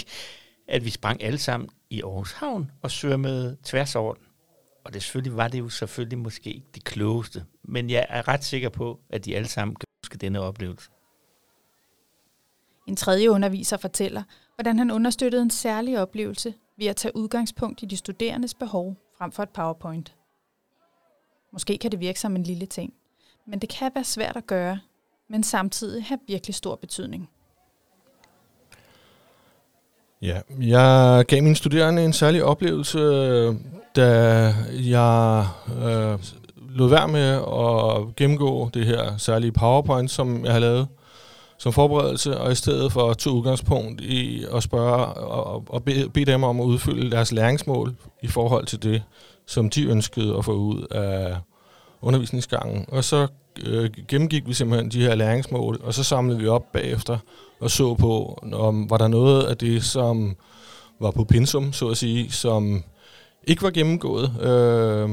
at 0.68 0.86
vi 0.86 0.90
sprang 0.90 1.24
alle 1.24 1.40
sammen 1.40 1.70
i 1.90 2.02
Aarhus 2.02 2.32
Havn 2.32 2.72
og 2.82 2.92
svømmede 2.92 3.58
tværs 3.64 3.96
over 3.96 4.14
den. 4.14 4.24
Og 4.84 4.94
det 4.94 5.04
selvfølgelig 5.04 5.38
var 5.38 5.48
det 5.48 5.60
jo 5.60 5.70
selvfølgelig 5.70 6.18
måske 6.18 6.54
ikke 6.54 6.68
det 6.76 6.84
klogeste. 6.84 7.46
Men 7.64 7.90
jeg 7.90 8.06
er 8.10 8.28
ret 8.28 8.44
sikker 8.44 8.70
på, 8.70 9.00
at 9.10 9.26
de 9.26 9.36
alle 9.36 9.48
sammen 9.48 9.76
kan 9.76 9.86
huske 10.04 10.18
denne 10.18 10.40
oplevelse. 10.40 10.90
En 12.88 12.96
tredje 12.96 13.32
underviser 13.32 13.78
fortæller, 13.78 14.24
hvordan 14.56 14.78
han 14.78 14.92
understøttede 14.92 15.42
en 15.42 15.50
særlig 15.50 16.02
oplevelse 16.02 16.54
ved 16.78 16.88
at 16.88 16.96
tage 16.96 17.16
udgangspunkt 17.16 17.84
i 17.84 17.86
de 17.86 17.98
studerendes 17.98 18.54
behov 18.54 18.96
frem 19.18 19.32
for 19.32 19.44
et 19.44 19.50
PowerPoint. 19.50 20.16
Måske 21.52 21.78
kan 21.78 21.92
det 21.92 22.00
virke 22.00 22.20
som 22.20 22.36
en 22.36 22.44
lille 22.44 22.66
ting, 22.66 22.94
men 23.46 23.60
det 23.60 23.70
kan 23.70 23.92
være 23.96 24.04
svært 24.04 24.38
at 24.38 24.48
gøre, 24.48 24.80
men 25.30 25.44
samtidig 25.44 26.04
have 26.04 26.20
virkelig 26.28 26.56
stor 26.56 26.76
betydning. 26.76 27.30
Ja, 30.22 30.42
jeg 30.60 31.26
gav 31.28 31.44
mine 31.44 31.56
studerende 31.56 32.06
en 32.06 32.14
særlig 32.14 32.44
oplevelse, 32.44 33.00
da 33.96 34.10
jeg 34.72 35.48
øh, 35.70 36.20
lod 36.70 36.90
være 36.90 37.08
med 37.08 37.30
at 37.32 38.16
gennemgå 38.16 38.70
det 38.74 38.86
her 38.86 39.18
særlige 39.18 39.52
PowerPoint, 39.52 40.12
som 40.12 40.46
jeg 40.46 40.54
har 40.54 40.60
lavet 40.60 40.88
som 41.58 41.74
forberedelse, 41.74 42.38
og 42.38 42.52
i 42.52 42.56
stedet 42.56 42.92
for 42.92 43.14
tog 43.14 43.36
udgangspunkt 43.36 44.02
i 44.02 44.46
at 44.54 44.64
spørge 44.64 45.06
og, 45.06 45.64
og 45.70 45.84
bede, 45.84 46.10
bede 46.10 46.32
dem 46.32 46.44
om 46.44 46.60
at 46.60 46.64
udfylde 46.64 47.12
deres 47.12 47.32
læringsmål 47.32 47.96
i 48.22 48.28
forhold 48.28 48.66
til 48.66 48.84
det, 48.84 49.04
som 49.46 49.70
de 49.70 49.86
ønskede 49.86 50.38
at 50.38 50.46
få 50.46 50.54
ud 50.54 50.82
af 50.92 51.38
undervisningsgangen. 52.02 52.86
Og 52.88 53.04
så 53.04 53.28
øh, 53.66 53.90
gennemgik 54.08 54.48
vi 54.48 54.54
simpelthen 54.54 54.92
de 54.92 55.02
her 55.02 55.16
læringsmål, 55.16 55.80
og 55.84 55.94
så 55.94 56.04
samlede 56.04 56.40
vi 56.40 56.48
op 56.48 56.72
bagefter 56.74 57.18
og 57.60 57.72
så 57.72 57.96
på, 57.96 58.40
om 58.54 58.90
var 58.90 58.98
der 58.98 59.08
noget 59.08 59.44
af 59.44 59.58
det, 59.58 59.84
som 59.84 60.36
var 61.00 61.12
på 61.12 61.24
pensum, 61.24 61.74
så 61.74 61.90
at 61.90 61.98
sige, 61.98 62.32
som 62.32 62.84
ikke 63.48 63.64
var 63.64 63.70
gennemgået. 63.70 64.42
Øh, 64.42 65.10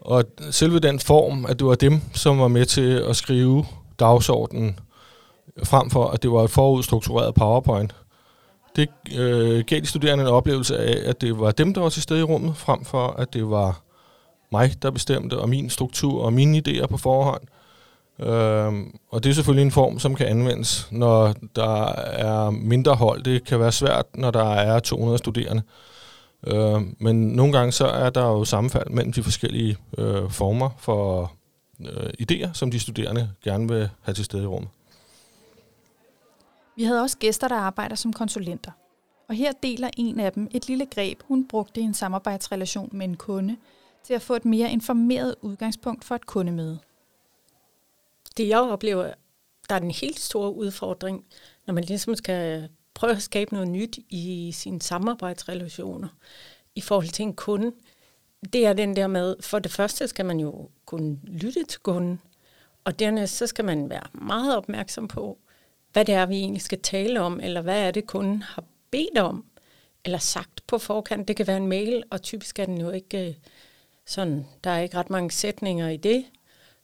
og 0.00 0.24
selve 0.50 0.78
den 0.78 1.00
form, 1.00 1.46
at 1.46 1.58
det 1.58 1.66
var 1.66 1.74
dem, 1.74 2.00
som 2.12 2.38
var 2.38 2.48
med 2.48 2.66
til 2.66 2.90
at 3.08 3.16
skrive 3.16 3.64
dagsordenen, 3.98 4.78
frem 5.64 5.90
for 5.90 6.08
at 6.08 6.22
det 6.22 6.32
var 6.32 6.42
et 6.44 6.50
forudstruktureret 6.50 7.34
PowerPoint. 7.34 7.94
Det 8.76 8.88
øh, 9.18 9.64
gav 9.64 9.80
de 9.80 9.86
studerende 9.86 10.24
en 10.24 10.30
oplevelse 10.30 10.78
af, 10.78 11.08
at 11.08 11.20
det 11.20 11.40
var 11.40 11.50
dem, 11.50 11.74
der 11.74 11.80
var 11.80 11.88
til 11.88 12.02
stede 12.02 12.20
i 12.20 12.22
rummet, 12.22 12.56
frem 12.56 12.84
for 12.84 13.08
at 13.08 13.34
det 13.34 13.50
var 13.50 13.80
mig, 14.52 14.82
der 14.82 14.90
bestemte, 14.90 15.38
og 15.38 15.48
min 15.48 15.70
struktur 15.70 16.22
og 16.24 16.32
mine 16.32 16.62
idéer 16.66 16.86
på 16.86 16.96
forhånd. 16.96 17.42
Øhm, 18.20 18.98
og 19.10 19.24
det 19.24 19.30
er 19.30 19.34
selvfølgelig 19.34 19.64
en 19.64 19.70
form, 19.70 19.98
som 19.98 20.14
kan 20.14 20.26
anvendes, 20.26 20.88
når 20.90 21.34
der 21.56 21.86
er 21.96 22.50
mindre 22.50 22.94
hold. 22.94 23.22
Det 23.22 23.44
kan 23.44 23.60
være 23.60 23.72
svært, 23.72 24.06
når 24.14 24.30
der 24.30 24.54
er 24.54 24.80
200 24.80 25.18
studerende. 25.18 25.62
Øhm, 26.46 26.96
men 27.00 27.28
nogle 27.28 27.52
gange 27.52 27.72
så 27.72 27.86
er 27.86 28.10
der 28.10 28.24
jo 28.24 28.44
sammenfald 28.44 28.90
mellem 28.90 29.12
de 29.12 29.22
forskellige 29.22 29.76
øh, 29.98 30.30
former 30.30 30.70
for 30.78 31.32
øh, 31.80 32.10
idéer, 32.20 32.48
som 32.52 32.70
de 32.70 32.80
studerende 32.80 33.30
gerne 33.44 33.68
vil 33.68 33.88
have 34.02 34.14
til 34.14 34.24
stede 34.24 34.42
i 34.42 34.46
rummet. 34.46 34.70
Vi 36.76 36.84
havde 36.84 37.02
også 37.02 37.18
gæster, 37.18 37.48
der 37.48 37.56
arbejder 37.56 37.96
som 37.96 38.12
konsulenter. 38.12 38.72
Og 39.28 39.34
her 39.34 39.52
deler 39.52 39.90
en 39.96 40.20
af 40.20 40.32
dem 40.32 40.48
et 40.50 40.68
lille 40.68 40.86
greb, 40.86 41.22
hun 41.24 41.48
brugte 41.48 41.80
i 41.80 41.84
en 41.84 41.94
samarbejdsrelation 41.94 42.88
med 42.92 43.06
en 43.06 43.16
kunde, 43.16 43.56
til 44.04 44.14
at 44.14 44.22
få 44.22 44.34
et 44.34 44.44
mere 44.44 44.72
informeret 44.72 45.34
udgangspunkt 45.40 46.04
for 46.04 46.14
et 46.14 46.26
kundemøde. 46.26 46.78
Det 48.36 48.48
jeg 48.48 48.60
oplever, 48.60 49.14
der 49.68 49.74
er 49.74 49.78
den 49.78 49.90
helt 49.90 50.20
store 50.20 50.54
udfordring, 50.54 51.24
når 51.66 51.74
man 51.74 51.84
ligesom 51.84 52.14
skal 52.14 52.68
prøve 52.94 53.12
at 53.12 53.22
skabe 53.22 53.52
noget 53.52 53.68
nyt 53.68 53.98
i 54.10 54.52
sine 54.52 54.82
samarbejdsrelationer 54.82 56.08
i 56.74 56.80
forhold 56.80 57.08
til 57.08 57.22
en 57.22 57.34
kunde, 57.34 57.72
det 58.52 58.66
er 58.66 58.72
den 58.72 58.96
der 58.96 59.06
med, 59.06 59.36
for 59.40 59.58
det 59.58 59.72
første 59.72 60.08
skal 60.08 60.26
man 60.26 60.40
jo 60.40 60.68
kunne 60.86 61.20
lytte 61.24 61.64
til 61.64 61.80
kunden, 61.80 62.20
og 62.84 62.98
dernæst 62.98 63.36
så 63.36 63.46
skal 63.46 63.64
man 63.64 63.90
være 63.90 64.06
meget 64.12 64.56
opmærksom 64.56 65.08
på, 65.08 65.38
hvad 65.92 66.04
det 66.04 66.14
er, 66.14 66.26
vi 66.26 66.36
egentlig 66.36 66.62
skal 66.62 66.80
tale 66.80 67.20
om, 67.20 67.40
eller 67.40 67.60
hvad 67.60 67.86
er 67.86 67.90
det, 67.90 68.06
kunden 68.06 68.42
har 68.42 68.64
bedt 68.90 69.18
om, 69.18 69.44
eller 70.04 70.18
sagt 70.18 70.66
på 70.66 70.78
forkant. 70.78 71.28
Det 71.28 71.36
kan 71.36 71.46
være 71.46 71.56
en 71.56 71.66
mail, 71.66 72.02
og 72.10 72.22
typisk 72.22 72.58
er 72.58 72.64
den 72.64 72.80
jo 72.80 72.90
ikke 72.90 73.28
øh, 73.28 73.34
sådan, 74.06 74.46
der 74.64 74.70
er 74.70 74.80
ikke 74.80 74.96
ret 74.96 75.10
mange 75.10 75.30
sætninger 75.30 75.88
i 75.88 75.96
det. 75.96 76.24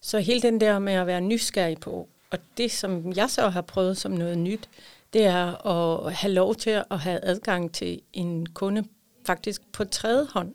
Så 0.01 0.19
hele 0.19 0.43
den 0.43 0.61
der 0.61 0.79
med 0.79 0.93
at 0.93 1.07
være 1.07 1.21
nysgerrig 1.21 1.79
på, 1.81 2.09
og 2.31 2.39
det 2.57 2.73
som 2.73 3.13
jeg 3.13 3.31
så 3.31 3.49
har 3.49 3.61
prøvet 3.61 3.97
som 3.97 4.13
noget 4.13 4.39
nyt, 4.39 4.69
det 5.13 5.25
er 5.25 5.67
at 5.67 6.13
have 6.13 6.33
lov 6.33 6.55
til 6.55 6.71
at 6.91 6.99
have 6.99 7.21
adgang 7.23 7.75
til 7.75 8.01
en 8.13 8.47
kunde 8.47 8.85
faktisk 9.27 9.73
på 9.73 9.85
tredje 9.85 10.27
hånd. 10.31 10.55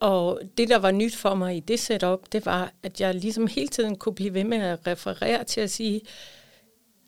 Og 0.00 0.40
det, 0.58 0.68
der 0.68 0.78
var 0.78 0.90
nyt 0.90 1.16
for 1.16 1.34
mig 1.34 1.56
i 1.56 1.60
det 1.60 1.80
setup, 1.80 2.20
det 2.32 2.46
var, 2.46 2.72
at 2.82 3.00
jeg 3.00 3.14
ligesom 3.14 3.46
hele 3.46 3.68
tiden 3.68 3.96
kunne 3.96 4.14
blive 4.14 4.34
ved 4.34 4.44
med 4.44 4.58
at 4.58 4.86
referere 4.86 5.44
til 5.44 5.60
at 5.60 5.70
sige, 5.70 6.00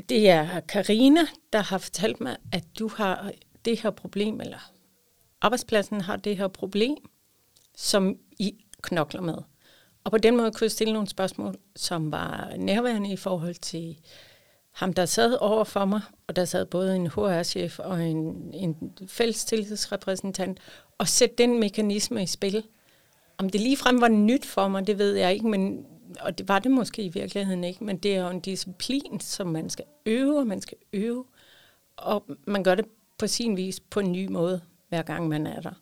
det 0.09 0.31
er 0.31 0.61
Karina, 0.61 1.21
der 1.53 1.63
har 1.63 1.79
fortalt 1.79 2.21
mig, 2.21 2.37
at 2.53 2.65
du 2.79 2.89
har 2.89 3.33
det 3.65 3.81
her 3.81 3.91
problem, 3.91 4.41
eller 4.41 4.73
arbejdspladsen 5.41 6.01
har 6.01 6.17
det 6.17 6.37
her 6.37 6.49
problem, 6.49 6.97
som 7.77 8.19
I 8.39 8.65
knokler 8.83 9.21
med. 9.21 9.37
Og 10.05 10.11
på 10.11 10.19
den 10.19 10.37
måde 10.37 10.53
kunne 10.53 10.65
jeg 10.65 10.71
stille 10.71 10.93
nogle 10.93 11.09
spørgsmål, 11.09 11.57
som 11.77 12.13
var 12.13 12.53
nærværende 12.57 13.13
i 13.13 13.17
forhold 13.17 13.55
til 13.55 13.99
ham, 14.73 14.93
der 14.93 15.07
sad 15.07 15.37
over 15.41 15.65
for 15.65 15.85
mig, 15.85 16.01
og 16.27 16.37
der 16.37 16.45
sad 16.45 16.67
både 16.67 16.97
en 16.97 17.07
HR-chef 17.07 17.79
og 17.79 18.05
en, 18.05 18.51
en 18.55 18.99
fællestillidsrepræsentant, 19.07 20.59
og 20.99 21.09
sætte 21.09 21.35
den 21.39 21.61
mekanisme 21.61 22.23
i 22.23 22.27
spil. 22.27 22.65
Om 23.39 23.51
det 23.51 23.61
ligefrem 23.61 24.01
var 24.01 24.09
nyt 24.09 24.47
for 24.47 24.69
mig, 24.69 24.87
det 24.87 24.99
ved 24.99 25.15
jeg 25.15 25.33
ikke, 25.33 25.49
men 25.49 25.87
og 26.21 26.39
det 26.39 26.49
var 26.49 26.59
det 26.59 26.71
måske 26.71 27.03
i 27.03 27.09
virkeligheden 27.09 27.65
ikke, 27.65 27.85
men 27.85 27.99
det 27.99 28.15
er 28.15 28.21
jo 28.21 28.29
en 28.29 28.41
disciplin, 28.41 29.21
som 29.21 29.47
man 29.47 29.71
skal 29.71 29.85
øve, 30.07 30.39
og 30.39 30.47
man 30.47 30.61
skal 30.61 30.79
øve, 30.93 31.25
og 31.97 32.25
man 32.47 32.65
gør 32.65 32.75
det 32.75 32.85
på 33.19 33.27
sin 33.27 33.57
vis 33.57 33.81
på 33.81 34.01
en 34.01 34.13
ny 34.13 34.27
måde, 34.27 34.61
hver 34.89 35.03
gang 35.03 35.29
man 35.29 35.47
er 35.47 35.61
der. 35.61 35.73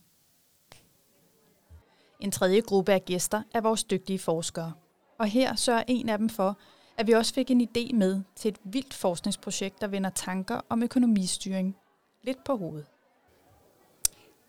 En 2.21 2.31
tredje 2.31 2.61
gruppe 2.61 2.93
af 2.93 3.05
gæster 3.05 3.43
er 3.55 3.61
vores 3.61 3.85
dygtige 3.85 4.19
forskere. 4.19 4.73
Og 5.19 5.27
her 5.27 5.57
sørger 5.57 5.83
en 5.87 6.09
af 6.09 6.19
dem 6.19 6.29
for, 6.29 6.59
at 6.97 7.07
vi 7.07 7.13
også 7.13 7.35
fik 7.35 7.51
en 7.51 7.61
idé 7.61 7.95
med 7.95 8.21
til 8.37 8.49
et 8.49 8.59
vildt 8.65 8.95
forskningsprojekt, 8.95 9.81
der 9.81 9.87
vender 9.87 10.11
tanker 10.11 10.61
om 10.69 10.83
økonomistyring 10.83 11.77
lidt 12.23 12.45
på 12.45 12.57
hovedet. 12.57 12.87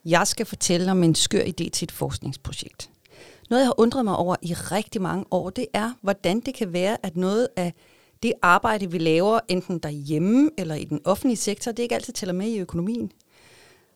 Jeg 0.06 0.28
skal 0.28 0.46
fortælle 0.46 0.92
om 0.92 1.04
en 1.04 1.16
skør 1.16 1.44
idé 1.44 1.70
til 1.70 1.86
et 1.86 1.92
forskningsprojekt. 1.92 2.93
Noget, 3.50 3.62
jeg 3.62 3.68
har 3.68 3.80
undret 3.80 4.06
mig 4.06 4.16
over 4.16 4.36
i 4.42 4.54
rigtig 4.54 5.02
mange 5.02 5.26
år, 5.32 5.50
det 5.50 5.66
er, 5.74 5.92
hvordan 6.02 6.40
det 6.40 6.54
kan 6.56 6.74
være, 6.74 6.98
at 7.06 7.18
noget 7.18 7.48
af 7.56 7.74
det 8.24 8.34
arbejde, 8.42 8.92
vi 8.92 8.98
laver, 8.98 9.40
enten 9.48 9.80
derhjemme 9.80 10.50
eller 10.58 10.76
i 10.76 10.84
den 10.84 11.00
offentlige 11.06 11.38
sektor, 11.38 11.72
det 11.72 11.84
ikke 11.84 11.96
altid 11.96 12.14
tæller 12.14 12.34
med 12.34 12.48
i 12.48 12.60
økonomien. 12.60 13.12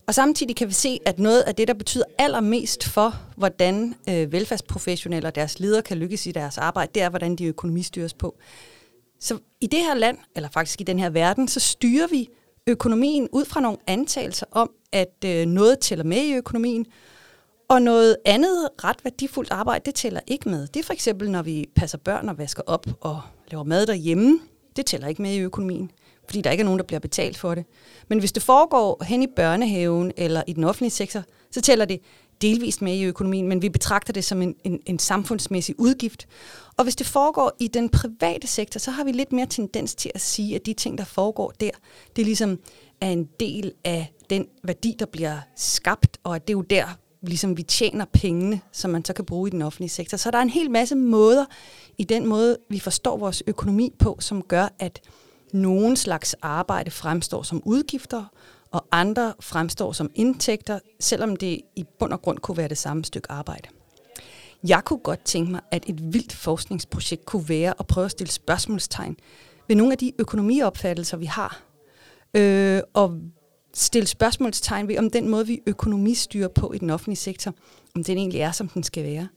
Og 0.08 0.16
samtidig 0.16 0.56
kan 0.56 0.68
vi 0.68 0.74
se, 0.74 1.00
at 1.06 1.20
noget 1.20 1.42
af 1.42 1.56
det, 1.56 1.68
der 1.68 1.74
betyder 1.74 2.04
allermest 2.18 2.84
for, 2.84 3.16
hvordan 3.38 3.96
øh, 4.10 4.32
velfærdsprofessionelle 4.32 5.28
og 5.28 5.36
deres 5.36 5.60
ledere 5.60 5.82
kan 5.82 5.98
lykkes 5.98 6.26
i 6.28 6.32
deres 6.32 6.58
arbejde, 6.58 6.92
det 6.96 7.02
er, 7.02 7.10
hvordan 7.10 7.36
de 7.36 7.46
økonomistyres 7.46 8.14
på. 8.14 8.38
Så 9.20 9.38
i 9.62 9.68
det 9.68 9.80
her 9.80 9.96
land, 9.96 10.18
eller 10.36 10.50
faktisk 10.50 10.82
i 10.82 10.84
den 10.84 11.00
her 11.00 11.10
verden, 11.10 11.48
så 11.48 11.60
styrer 11.60 12.08
vi 12.08 12.30
økonomien 12.68 13.28
ud 13.32 13.46
fra 13.46 13.60
nogle 13.60 13.78
antagelser 13.88 14.46
om, 14.52 14.72
at 14.92 15.16
øh, 15.26 15.46
noget 15.46 15.80
tæller 15.80 16.06
med 16.06 16.22
i 16.22 16.34
økonomien, 16.34 16.86
og 17.70 17.82
noget 17.82 18.18
andet 18.26 18.70
ret 18.84 18.98
værdifuldt 19.04 19.52
arbejde, 19.52 19.86
det 19.86 19.96
tæller 19.96 20.20
ikke 20.28 20.50
med. 20.50 20.68
Det 20.68 20.80
er 20.80 20.84
for 20.84 20.94
eksempel, 20.94 21.32
når 21.32 21.42
vi 21.42 21.66
passer 21.76 21.98
børn 21.98 22.30
og 22.30 22.38
vasker 22.38 22.64
op 22.66 22.86
og 23.02 23.22
laver 23.52 23.64
mad 23.64 23.86
derhjemme. 23.86 24.40
Det 24.76 24.86
tæller 24.86 25.08
ikke 25.08 25.22
med 25.22 25.34
i 25.34 25.40
økonomien, 25.40 25.92
fordi 26.26 26.42
der 26.42 26.52
ikke 26.52 26.62
er 26.62 26.66
nogen, 26.66 26.80
der 26.80 26.86
bliver 26.86 27.00
betalt 27.00 27.38
for 27.38 27.56
det. 27.56 27.66
Men 28.08 28.20
hvis 28.20 28.32
det 28.32 28.44
foregår 28.44 29.04
hen 29.04 29.24
i 29.24 29.28
børnehaven 29.36 30.12
eller 30.18 30.44
i 30.48 30.54
den 30.54 30.64
offentlige 30.64 30.92
sektor, 30.92 31.24
så 31.52 31.62
tæller 31.62 31.86
det 31.86 32.00
delvist 32.42 32.82
med 32.82 32.94
i 32.94 33.04
økonomien, 33.04 33.48
men 33.48 33.62
vi 33.62 33.70
betragter 33.70 34.14
det 34.14 34.24
som 34.24 34.42
en, 34.42 34.56
en, 34.64 34.80
en 34.86 35.00
samfundsmæssig 35.00 35.80
udgift. 35.80 36.28
Og 36.78 36.84
hvis 36.84 36.96
det 36.96 37.08
foregår 37.08 37.56
i 37.60 37.68
den 37.68 37.90
private 37.90 38.48
sektor, 38.48 38.80
så 38.80 38.92
har 38.92 39.04
vi 39.04 39.12
lidt 39.12 39.32
mere 39.32 39.46
tendens 39.46 39.96
til 39.96 40.12
at 40.16 40.22
sige, 40.22 40.56
at 40.56 40.66
de 40.66 40.74
ting, 40.74 40.98
der 40.98 41.06
foregår 41.06 41.54
der, 41.60 41.70
det 42.16 42.22
er 42.22 42.26
ligesom 42.26 42.60
er 43.02 43.10
en 43.10 43.30
del 43.40 43.74
af 43.84 44.14
den 44.30 44.48
værdi, 44.64 44.96
der 45.00 45.06
bliver 45.06 45.38
skabt, 45.56 46.18
og 46.24 46.36
at 46.36 46.48
det 46.48 46.54
er 46.54 46.58
jo 46.58 46.62
der, 46.62 46.98
ligesom 47.22 47.58
vi 47.58 47.64
tjener 47.64 48.06
pengene, 48.14 48.62
som 48.72 48.92
man 48.92 49.06
så 49.06 49.14
kan 49.14 49.26
bruge 49.26 49.48
i 49.48 49.52
den 49.52 49.62
offentlige 49.62 49.90
sektor. 49.90 50.18
Så 50.18 50.32
der 50.32 50.38
er 50.38 50.42
en 50.42 50.50
hel 50.50 50.72
masse 50.72 50.96
måder 50.96 51.46
i 51.98 52.04
den 52.04 52.26
måde, 52.26 52.58
vi 52.70 52.80
forstår 52.80 53.18
vores 53.18 53.44
økonomi 53.48 53.94
på, 54.00 54.18
som 54.20 54.42
gør, 54.42 54.68
at 54.80 55.02
nogen 55.54 55.96
slags 55.96 56.36
arbejde 56.42 56.92
fremstår 56.92 57.44
som 57.44 57.62
udgifter, 57.66 58.26
og 58.72 58.86
andre 58.92 59.34
fremstår 59.40 59.92
som 59.92 60.12
indtægter, 60.16 60.80
selvom 61.00 61.36
det 61.36 61.62
i 61.76 61.86
bund 62.00 62.14
og 62.14 62.22
grund 62.22 62.40
kunne 62.40 62.58
være 62.58 62.68
det 62.68 62.78
samme 62.78 63.06
stykke 63.06 63.32
arbejde. 63.32 63.70
Jeg 64.68 64.84
kunne 64.86 65.00
godt 65.00 65.24
tænke 65.26 65.52
mig, 65.52 65.62
at 65.72 65.84
et 65.88 66.14
vildt 66.14 66.34
forskningsprojekt 66.34 67.26
kunne 67.26 67.50
være 67.50 67.74
at 67.80 67.88
prøve 67.88 68.06
at 68.06 68.12
stille 68.12 68.32
spørgsmålstegn 68.32 69.18
ved 69.68 69.76
nogle 69.76 69.92
af 69.92 69.98
de 69.98 70.12
økonomiopfattelser, 70.20 71.18
vi 71.18 71.26
har, 71.26 71.62
øh, 72.34 72.82
og 72.94 73.18
stille 73.78 74.08
spørgsmålstegn 74.08 74.88
ved, 74.88 74.98
om 74.98 75.10
den 75.10 75.30
måde, 75.30 75.48
vi 75.48 75.62
økonomistyrer 75.66 76.48
på 76.48 76.74
i 76.74 76.78
den 76.78 76.90
offentlige 76.90 77.18
sektor, 77.18 77.54
om 77.96 78.04
den 78.04 78.18
egentlig 78.18 78.42
er, 78.42 78.52
som 78.52 78.68
den 78.68 78.84
skal 78.84 79.04
være. 79.04 79.28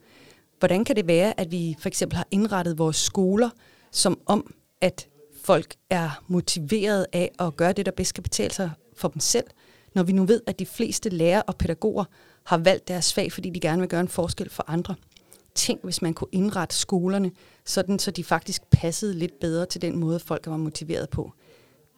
Hvordan 0.59 0.85
kan 0.85 0.97
det 0.97 1.07
være, 1.07 1.41
at 1.41 1.51
vi 1.51 1.77
for 1.81 1.89
eksempel 1.89 2.17
har 2.17 2.27
indrettet 2.31 2.79
vores 2.79 2.97
skoler 2.97 3.51
som 3.91 4.21
om, 4.27 4.55
at 4.81 5.09
folk 5.45 5.75
er 5.91 6.23
motiveret 6.29 7.07
af 7.13 7.31
at 7.39 7.57
gøre 7.57 7.73
det, 7.73 7.87
der 7.87 7.93
bedst 7.93 8.15
kan 8.15 8.23
betale 8.23 8.55
sig 8.55 8.71
for 8.97 9.09
dem 9.09 9.21
selv, 9.21 9.47
når 9.95 10.03
vi 10.03 10.13
nu 10.13 10.25
ved, 10.25 10.41
at 10.47 10.59
de 10.59 10.67
fleste 10.67 11.09
lærere 11.09 11.43
og 11.43 11.57
pædagoger 11.57 12.05
har 12.45 12.59
valgt 12.59 12.89
deres 12.89 13.13
fag, 13.13 13.33
fordi 13.33 13.51
de 13.51 13.61
gerne 13.61 13.81
vil 13.81 13.89
gøre 13.89 14.01
en 14.01 14.09
forskel 14.09 14.51
for 14.51 14.65
andre. 14.67 14.95
Tænk, 15.55 15.85
hvis 15.85 16.03
man 16.03 16.15
kunne 16.15 16.29
indrette 16.33 16.77
skolerne, 16.77 17.31
sådan 17.65 17.99
så 17.99 18.11
de 18.11 18.25
faktisk 18.25 18.63
passede 18.71 19.15
lidt 19.15 19.41
bedre 19.41 19.67
til 19.67 19.83
den 19.83 19.99
måde, 19.99 20.21
folk 20.21 20.47
var 20.47 20.57
motiveret 20.57 21.11
på. 21.11 21.33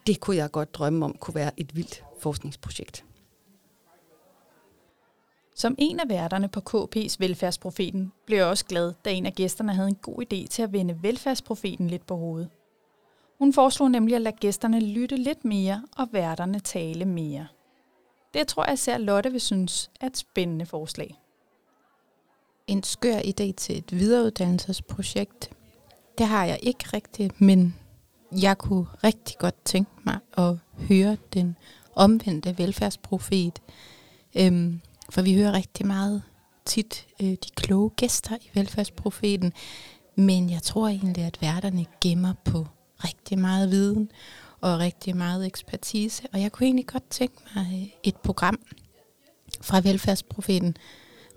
Det 0.06 0.20
kunne 0.20 0.36
jeg 0.36 0.50
godt 0.50 0.74
drømme 0.74 1.04
om 1.04 1.16
kunne 1.20 1.34
være 1.34 1.50
et 1.56 1.76
vildt 1.76 2.04
forskningsprojekt. 2.18 3.04
Som 5.54 5.74
en 5.78 6.00
af 6.00 6.08
værterne 6.08 6.48
på 6.48 6.60
KP's 6.60 7.16
Velfærdsprofeten 7.18 8.12
blev 8.26 8.38
jeg 8.38 8.46
også 8.46 8.64
glad, 8.64 8.94
da 9.04 9.10
en 9.10 9.26
af 9.26 9.32
gæsterne 9.32 9.74
havde 9.74 9.88
en 9.88 9.94
god 9.94 10.22
idé 10.22 10.46
til 10.46 10.62
at 10.62 10.72
vende 10.72 11.02
Velfærdsprofeten 11.02 11.88
lidt 11.90 12.06
på 12.06 12.16
hovedet. 12.16 12.48
Hun 13.38 13.52
foreslog 13.52 13.90
nemlig 13.90 14.16
at 14.16 14.22
lade 14.22 14.36
gæsterne 14.36 14.80
lytte 14.80 15.16
lidt 15.16 15.44
mere 15.44 15.84
og 15.96 16.08
værterne 16.12 16.60
tale 16.60 17.04
mere. 17.04 17.46
Det 18.34 18.48
tror 18.48 18.64
jeg 18.64 18.74
især 18.74 18.98
Lotte 18.98 19.30
vil 19.30 19.40
synes 19.40 19.90
er 20.00 20.06
et 20.06 20.16
spændende 20.16 20.66
forslag. 20.66 21.20
En 22.66 22.82
skør 22.82 23.18
idé 23.18 23.52
til 23.56 23.78
et 23.78 23.92
videreuddannelsesprojekt. 23.92 25.50
Det 26.18 26.26
har 26.26 26.44
jeg 26.44 26.58
ikke 26.62 26.84
rigtigt, 26.92 27.40
men 27.40 27.74
jeg 28.40 28.58
kunne 28.58 28.86
rigtig 29.04 29.38
godt 29.38 29.64
tænke 29.64 29.90
mig 30.04 30.18
at 30.38 30.56
høre 30.88 31.16
den 31.32 31.56
omvendte 31.94 32.58
velfærdsprofet. 32.58 33.60
Øhm, 34.36 34.80
for 35.10 35.22
vi 35.22 35.34
hører 35.34 35.52
rigtig 35.52 35.86
meget 35.86 36.22
tit 36.64 37.06
øh, 37.22 37.28
de 37.28 37.50
kloge 37.56 37.90
gæster 37.90 38.36
i 38.36 38.50
velfærdsprofeten, 38.54 39.52
men 40.16 40.50
jeg 40.50 40.62
tror 40.62 40.88
egentlig, 40.88 41.24
at 41.24 41.38
værterne 41.40 41.86
gemmer 42.00 42.34
på 42.44 42.66
rigtig 43.04 43.38
meget 43.38 43.70
viden 43.70 44.10
og 44.60 44.78
rigtig 44.78 45.16
meget 45.16 45.46
ekspertise. 45.46 46.22
Og 46.32 46.40
jeg 46.40 46.52
kunne 46.52 46.66
egentlig 46.66 46.86
godt 46.86 47.10
tænke 47.10 47.36
mig 47.54 47.66
øh, 47.72 47.88
et 48.02 48.16
program 48.16 48.58
fra 49.60 49.80
Velfærdsprofeten, 49.80 50.76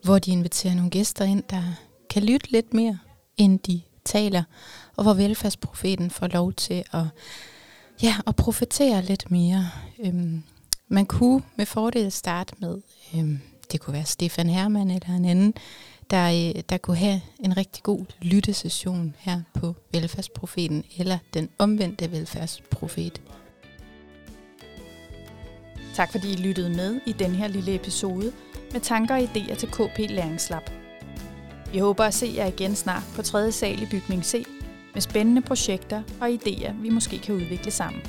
hvor 0.04 0.20
de 0.20 0.32
inviterer 0.32 0.76
nogle 0.76 0.90
gæster 0.90 1.26
ind, 1.26 1.44
der 1.50 1.64
kan 2.10 2.24
lytte 2.24 2.52
lidt 2.52 2.74
mere, 2.74 3.00
end 3.38 3.60
de 3.60 3.82
taler, 4.06 4.44
og 4.96 5.04
hvor 5.04 5.14
Velfærdsprofeten 5.14 6.10
får 6.12 6.28
lov 6.28 6.54
til 6.54 6.84
at, 6.92 7.04
ja, 8.04 8.16
at 8.28 8.36
profetere 8.36 9.02
lidt 9.02 9.32
mere. 9.32 9.70
Øhm, 10.00 10.44
man 10.88 11.06
kunne 11.06 11.44
med 11.56 11.66
fordel 11.66 12.12
starte 12.12 12.54
med, 12.58 12.82
øhm, 13.16 13.40
det 13.72 13.82
kunne 13.82 13.94
være 13.94 14.06
Stefan 14.06 14.50
Hermann 14.50 14.92
eller 14.92 15.16
en 15.16 15.26
anden, 15.26 15.54
der, 16.10 16.28
øh, 16.28 16.64
der 16.70 16.78
kunne 16.78 16.98
have 16.98 17.22
en 17.40 17.58
rigtig 17.58 17.84
god 17.84 18.06
lyttesession 18.22 19.16
her 19.20 19.42
på 19.54 19.76
Velfærdsprofeten, 19.92 20.84
eller 20.98 21.18
den 21.34 21.50
omvendte 21.58 22.12
velfærdsprofet. 22.12 23.22
Tak 25.96 26.12
fordi 26.12 26.34
I 26.34 26.36
lyttede 26.36 26.70
med 26.70 27.00
i 27.06 27.12
den 27.12 27.36
her 27.36 27.48
lille 27.48 27.76
episode 27.76 28.32
med 28.72 28.82
tanker 28.82 29.16
og 29.16 29.22
idéer 29.22 29.56
til 29.56 29.70
KP 29.70 29.98
Læringslab. 30.10 30.85
Vi 31.76 31.80
håber 31.80 32.04
at 32.04 32.14
se 32.14 32.34
jer 32.36 32.46
igen 32.46 32.76
snart 32.76 33.04
på 33.16 33.22
3. 33.22 33.52
sal 33.52 33.82
i 33.82 33.86
bygning 33.92 34.26
C 34.26 34.46
med 34.94 35.02
spændende 35.02 35.42
projekter 35.42 36.04
og 36.22 36.30
idéer, 36.30 36.74
vi 36.82 36.90
måske 36.90 37.18
kan 37.18 37.36
udvikle 37.36 37.72
sammen. 37.72 38.02